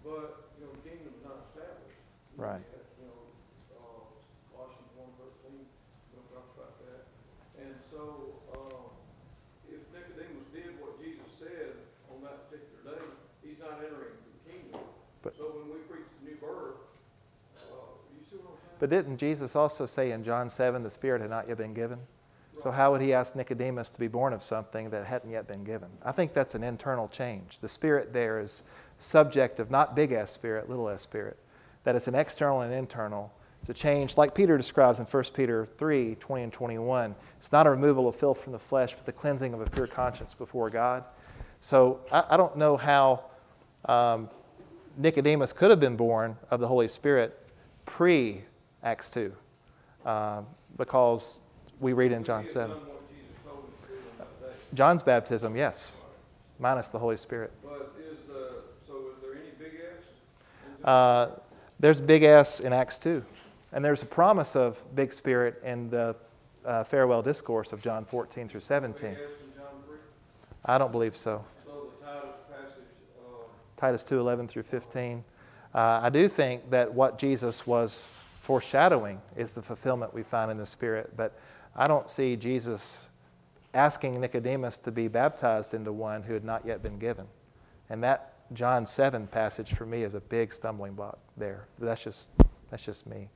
[0.00, 2.00] but, you know, the kingdom's not established.
[2.32, 2.60] You know, Right.
[3.00, 3.24] you know,
[3.72, 4.04] uh,
[4.52, 7.08] Colossians one thirteen, you know, about that.
[7.56, 8.92] And so, um,
[9.72, 11.72] if Nicodemus did what Jesus said
[12.12, 13.04] on that particular day,
[13.40, 14.80] he's not entering the kingdom.
[15.22, 16.84] But- So when we preach the new birth,
[17.56, 18.76] uh, you see what I'm saying?
[18.78, 22.06] But didn't Jesus also say in John 7 the Spirit had not yet been given?
[22.58, 25.64] So, how would he ask Nicodemus to be born of something that hadn't yet been
[25.64, 25.88] given?
[26.04, 27.58] I think that's an internal change.
[27.58, 28.62] The spirit there is
[28.96, 31.36] subject of not big S spirit, little s spirit,
[31.84, 33.32] that it's an external and internal.
[33.60, 37.14] It's a change, like Peter describes in 1 Peter 3 20 and 21.
[37.38, 39.86] It's not a removal of filth from the flesh, but the cleansing of a pure
[39.86, 41.04] conscience before God.
[41.60, 43.24] So, I, I don't know how
[43.86, 44.28] um,
[44.98, 47.40] Nicodemus could have been born of the Holy Spirit
[47.86, 48.42] pre
[48.82, 49.32] Acts 2,
[50.04, 50.42] uh,
[50.76, 51.40] because
[51.80, 52.68] we read in John 7.
[52.68, 54.56] Done what Jesus told him to do on that day.
[54.74, 56.02] John's baptism, yes,
[56.58, 57.50] minus the Holy Spirit.
[57.62, 58.56] But is the,
[58.86, 59.80] so is there any big
[60.84, 61.28] Uh,
[61.84, 63.22] there's big S in Acts 2.
[63.70, 66.16] And there's a promise of big spirit in the
[66.64, 69.10] uh, farewell discourse of John 14 through 17.
[69.10, 69.98] Big S in John three?
[70.64, 71.44] I don't believe so.
[71.66, 72.84] So Titus passage,
[73.18, 73.44] uh,
[73.76, 75.22] Titus 2 11 through 15.
[75.74, 78.08] Uh, I do think that what Jesus was
[78.40, 81.38] foreshadowing is the fulfillment we find in the Spirit, but
[81.76, 83.10] I don't see Jesus
[83.74, 87.26] asking Nicodemus to be baptized into one who had not yet been given.
[87.90, 91.66] And that John 7 passage for me is a big stumbling block there.
[91.78, 92.30] But that's just,
[92.70, 93.28] that's just me.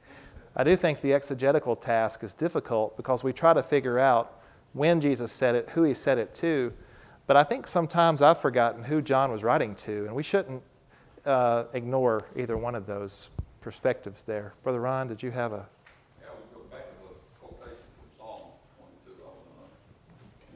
[0.57, 4.41] I do think the exegetical task is difficult because we try to figure out
[4.73, 6.73] when Jesus said it, who he said it to,
[7.27, 10.63] but I think sometimes I've forgotten who John was writing to, and we shouldn't
[11.27, 13.31] uh, ignore either one of those
[13.61, 14.55] perspectives there.
[14.63, 15.67] Brother Ron, did you have a.
[16.21, 18.43] Yeah, we go back to the quotation from Psalm
[18.81, 19.69] twenty-two, I was in a,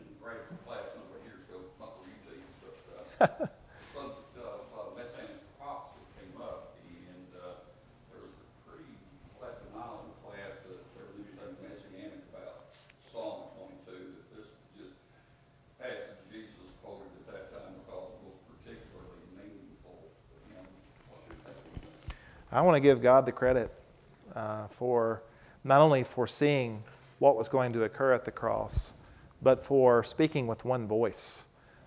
[0.01, 2.73] in grade class a number of years ago, not for you teams, but,
[3.21, 3.53] uh,
[3.93, 7.69] subject of, uh, messianic prophecy came up, and, uh,
[8.09, 8.97] there was a pretty
[9.37, 12.73] phenomenal class that there was anything messianic about
[13.13, 14.97] Psalm twenty-two, that this just
[15.77, 20.01] passage Jesus quoted at that time because it was particularly meaningful
[20.33, 20.65] to him.
[21.13, 22.17] What's your take on that?
[22.53, 23.73] I want to give God the credit
[24.37, 25.23] uh, for
[25.65, 26.85] not only foreseeing
[27.19, 28.93] what was going to occur at the cross,
[29.41, 31.47] but for speaking with one voice.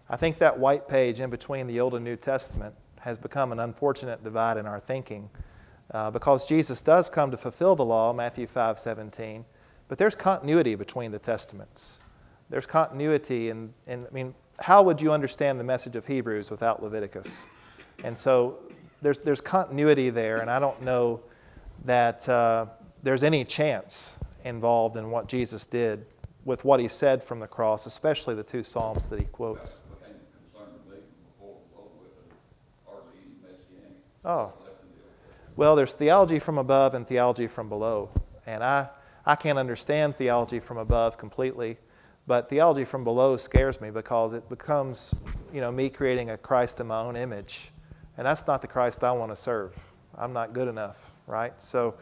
[0.09, 3.59] I think that white page in between the Old and New Testament has become an
[3.59, 5.29] unfortunate divide in our thinking
[5.93, 9.45] uh, because Jesus does come to fulfill the law, Matthew 5 17,
[9.87, 11.99] but there's continuity between the Testaments.
[12.49, 17.49] There's continuity, and I mean, how would you understand the message of Hebrews without Leviticus?
[18.03, 18.59] And so
[19.05, 21.21] there's, there's continuity there, and I don't know
[21.83, 22.65] that uh,
[23.03, 26.07] there's any chance involved in what Jesus did
[26.43, 29.81] with what he said from the cross, especially the two Psalms that he quotes.
[29.81, 30.97] That became a concern to me
[31.37, 32.31] before it was over with, and
[32.87, 34.45] hardly any messianic Oh.
[34.45, 35.53] left in the Old Testament.
[35.55, 38.09] Well, there's theology from above and theology from below.
[38.47, 38.89] And I,
[39.23, 41.77] I can't understand theology from above completely,
[42.25, 45.13] but theology from below scares me because it becomes,
[45.53, 47.69] you know, me creating a Christ in my own image.
[48.17, 49.77] And that's not the Christ I want to serve.
[50.17, 51.53] I'm not good enough, right?
[51.61, 51.95] So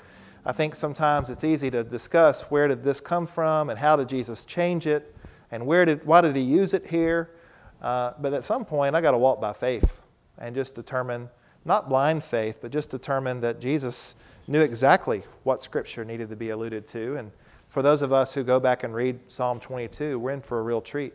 [0.45, 4.09] I think sometimes it's easy to discuss where did this come from and how did
[4.09, 5.15] Jesus change it
[5.51, 7.31] and where did, why did he use it here?
[7.81, 10.01] Uh, but at some point, I got to walk by faith
[10.37, 11.29] and just determine,
[11.65, 14.15] not blind faith, but just determine that Jesus
[14.47, 17.17] knew exactly what Scripture needed to be alluded to.
[17.17, 17.31] And
[17.67, 20.63] for those of us who go back and read Psalm 22, we're in for a
[20.63, 21.13] real treat.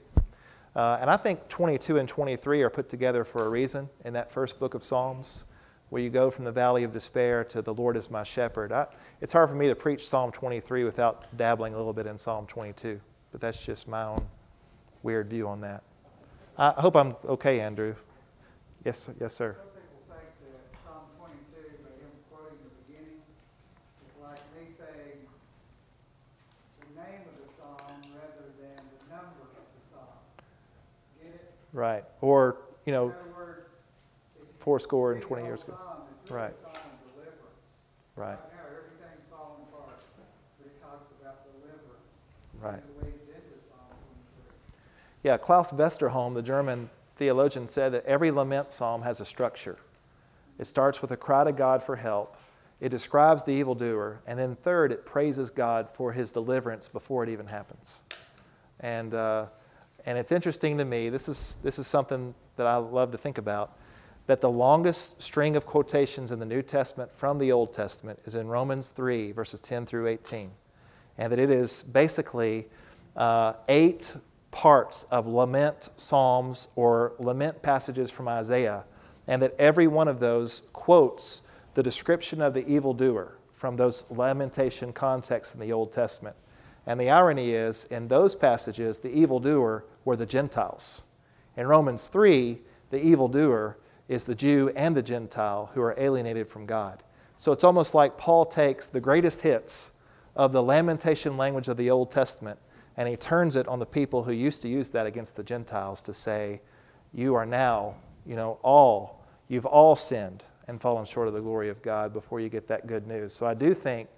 [0.77, 4.31] Uh, and I think 22 and 23 are put together for a reason in that
[4.31, 5.45] first book of Psalms,
[5.91, 8.73] where you go from the valley of despair to the Lord is my shepherd.
[8.73, 8.87] I,
[9.21, 12.47] it's hard for me to preach Psalm 23 without dabbling a little bit in Psalm
[12.47, 13.01] 22,
[13.33, 14.27] but that's just my own
[15.03, 15.83] weird view on that.
[16.57, 17.95] I hope I'm okay, Andrew.
[18.85, 19.55] Yes, yes, sir.
[19.59, 23.23] Some people think that Psalm twenty-two, by him quoting the beginning,
[24.03, 25.23] is like me saying
[26.83, 30.19] the name of the psalm rather than the number of the psalm.
[31.23, 31.58] Get it?
[31.73, 32.05] Right.
[32.21, 32.57] Or,
[32.87, 33.07] you know,
[33.37, 33.67] words,
[34.59, 35.75] four score and 20 years ago.
[35.77, 36.55] psalm, it's really Right.
[37.15, 37.39] deliverance.
[38.17, 42.05] Right, now, everything's falling apart, but it talks about deliverance.
[42.61, 42.75] right.
[42.75, 44.57] And it leads into Psalm twenty-three.
[45.23, 49.77] Yeah, Claus Westermann, the German theologian, said that every lament psalm has a structure.
[50.59, 52.37] It starts with a cry to God for help,
[52.81, 57.29] it describes the evildoer, and then third, it praises God for his deliverance before it
[57.29, 58.03] even happens.
[58.81, 59.47] And, uh,
[60.09, 63.37] and it's interesting to me, this is, this is something that I love to think
[63.37, 63.77] about,
[64.27, 68.35] that the longest string of quotations in the New Testament from the Old Testament is
[68.35, 70.51] in Romans 3, verses 10 through 18.
[71.19, 72.69] And that it is basically
[73.17, 74.17] uh, eight
[74.51, 78.85] parts of lament psalms or lament passages from Isaiah,
[79.27, 81.43] and that every one of those quotes
[81.75, 86.35] the description of the evildoer from those lamentation contexts in the Old Testament.
[86.89, 91.03] And the irony is, in those passages, the evildoer were the Gentiles.
[91.59, 93.77] In Romans 3, the evildoer
[94.09, 97.03] is the Jew and the Gentile who are alienated from God.
[97.37, 99.91] So it's almost like Paul takes the greatest hits
[100.35, 102.59] of the lamentation language of the Old Testament
[102.97, 106.03] And he turns it on the people who used to use that against the Gentiles
[106.05, 106.63] to say,
[107.13, 111.69] You are now, you know, all, you've all sinned and fallen short of the glory
[111.69, 113.35] of God before you get that good news.
[113.35, 114.09] So I do think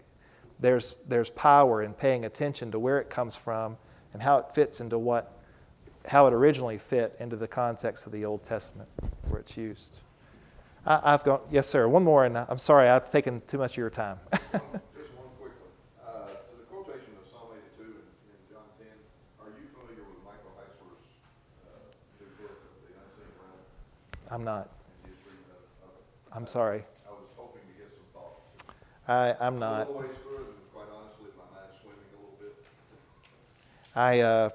[0.61, 3.77] there's, there's power in paying attention to where it comes from
[4.13, 5.40] and how it fits into what,
[6.07, 8.89] how it originally fit into the context of the Old Testament
[9.29, 10.01] where it's used.
[10.87, 11.87] I, I've gone, yes, sir.
[11.89, 14.19] One more, and I'm sorry, I've taken too much of your time.
[14.33, 15.53] Just one quick.
[16.01, 18.97] Uh, to the quotation of Psalm eighty-two in, in John ten,
[19.41, 21.05] are you familiar with Michael Heiser's,
[21.69, 23.61] uh, book of the unseen realm
[24.31, 24.71] I'm not.
[25.05, 26.33] and history of, of it?
[26.33, 26.83] I'm sorry.
[27.07, 28.65] I was hoping to get some thoughts.
[29.07, 29.85] I, I'm not.
[29.85, 32.57] A little ways through quite honestly, my mind's swimming a little bit.
[33.95, 34.49] I, uh,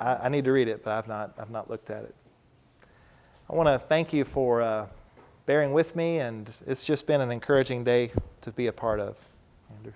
[0.00, 2.14] I, I need to read it, but I've not, I've not looked at it.
[3.48, 4.86] I want to thank you for uh,
[5.46, 9.16] bearing with me, and it's just been an encouraging day to be a part of,
[9.76, 9.92] Andrew.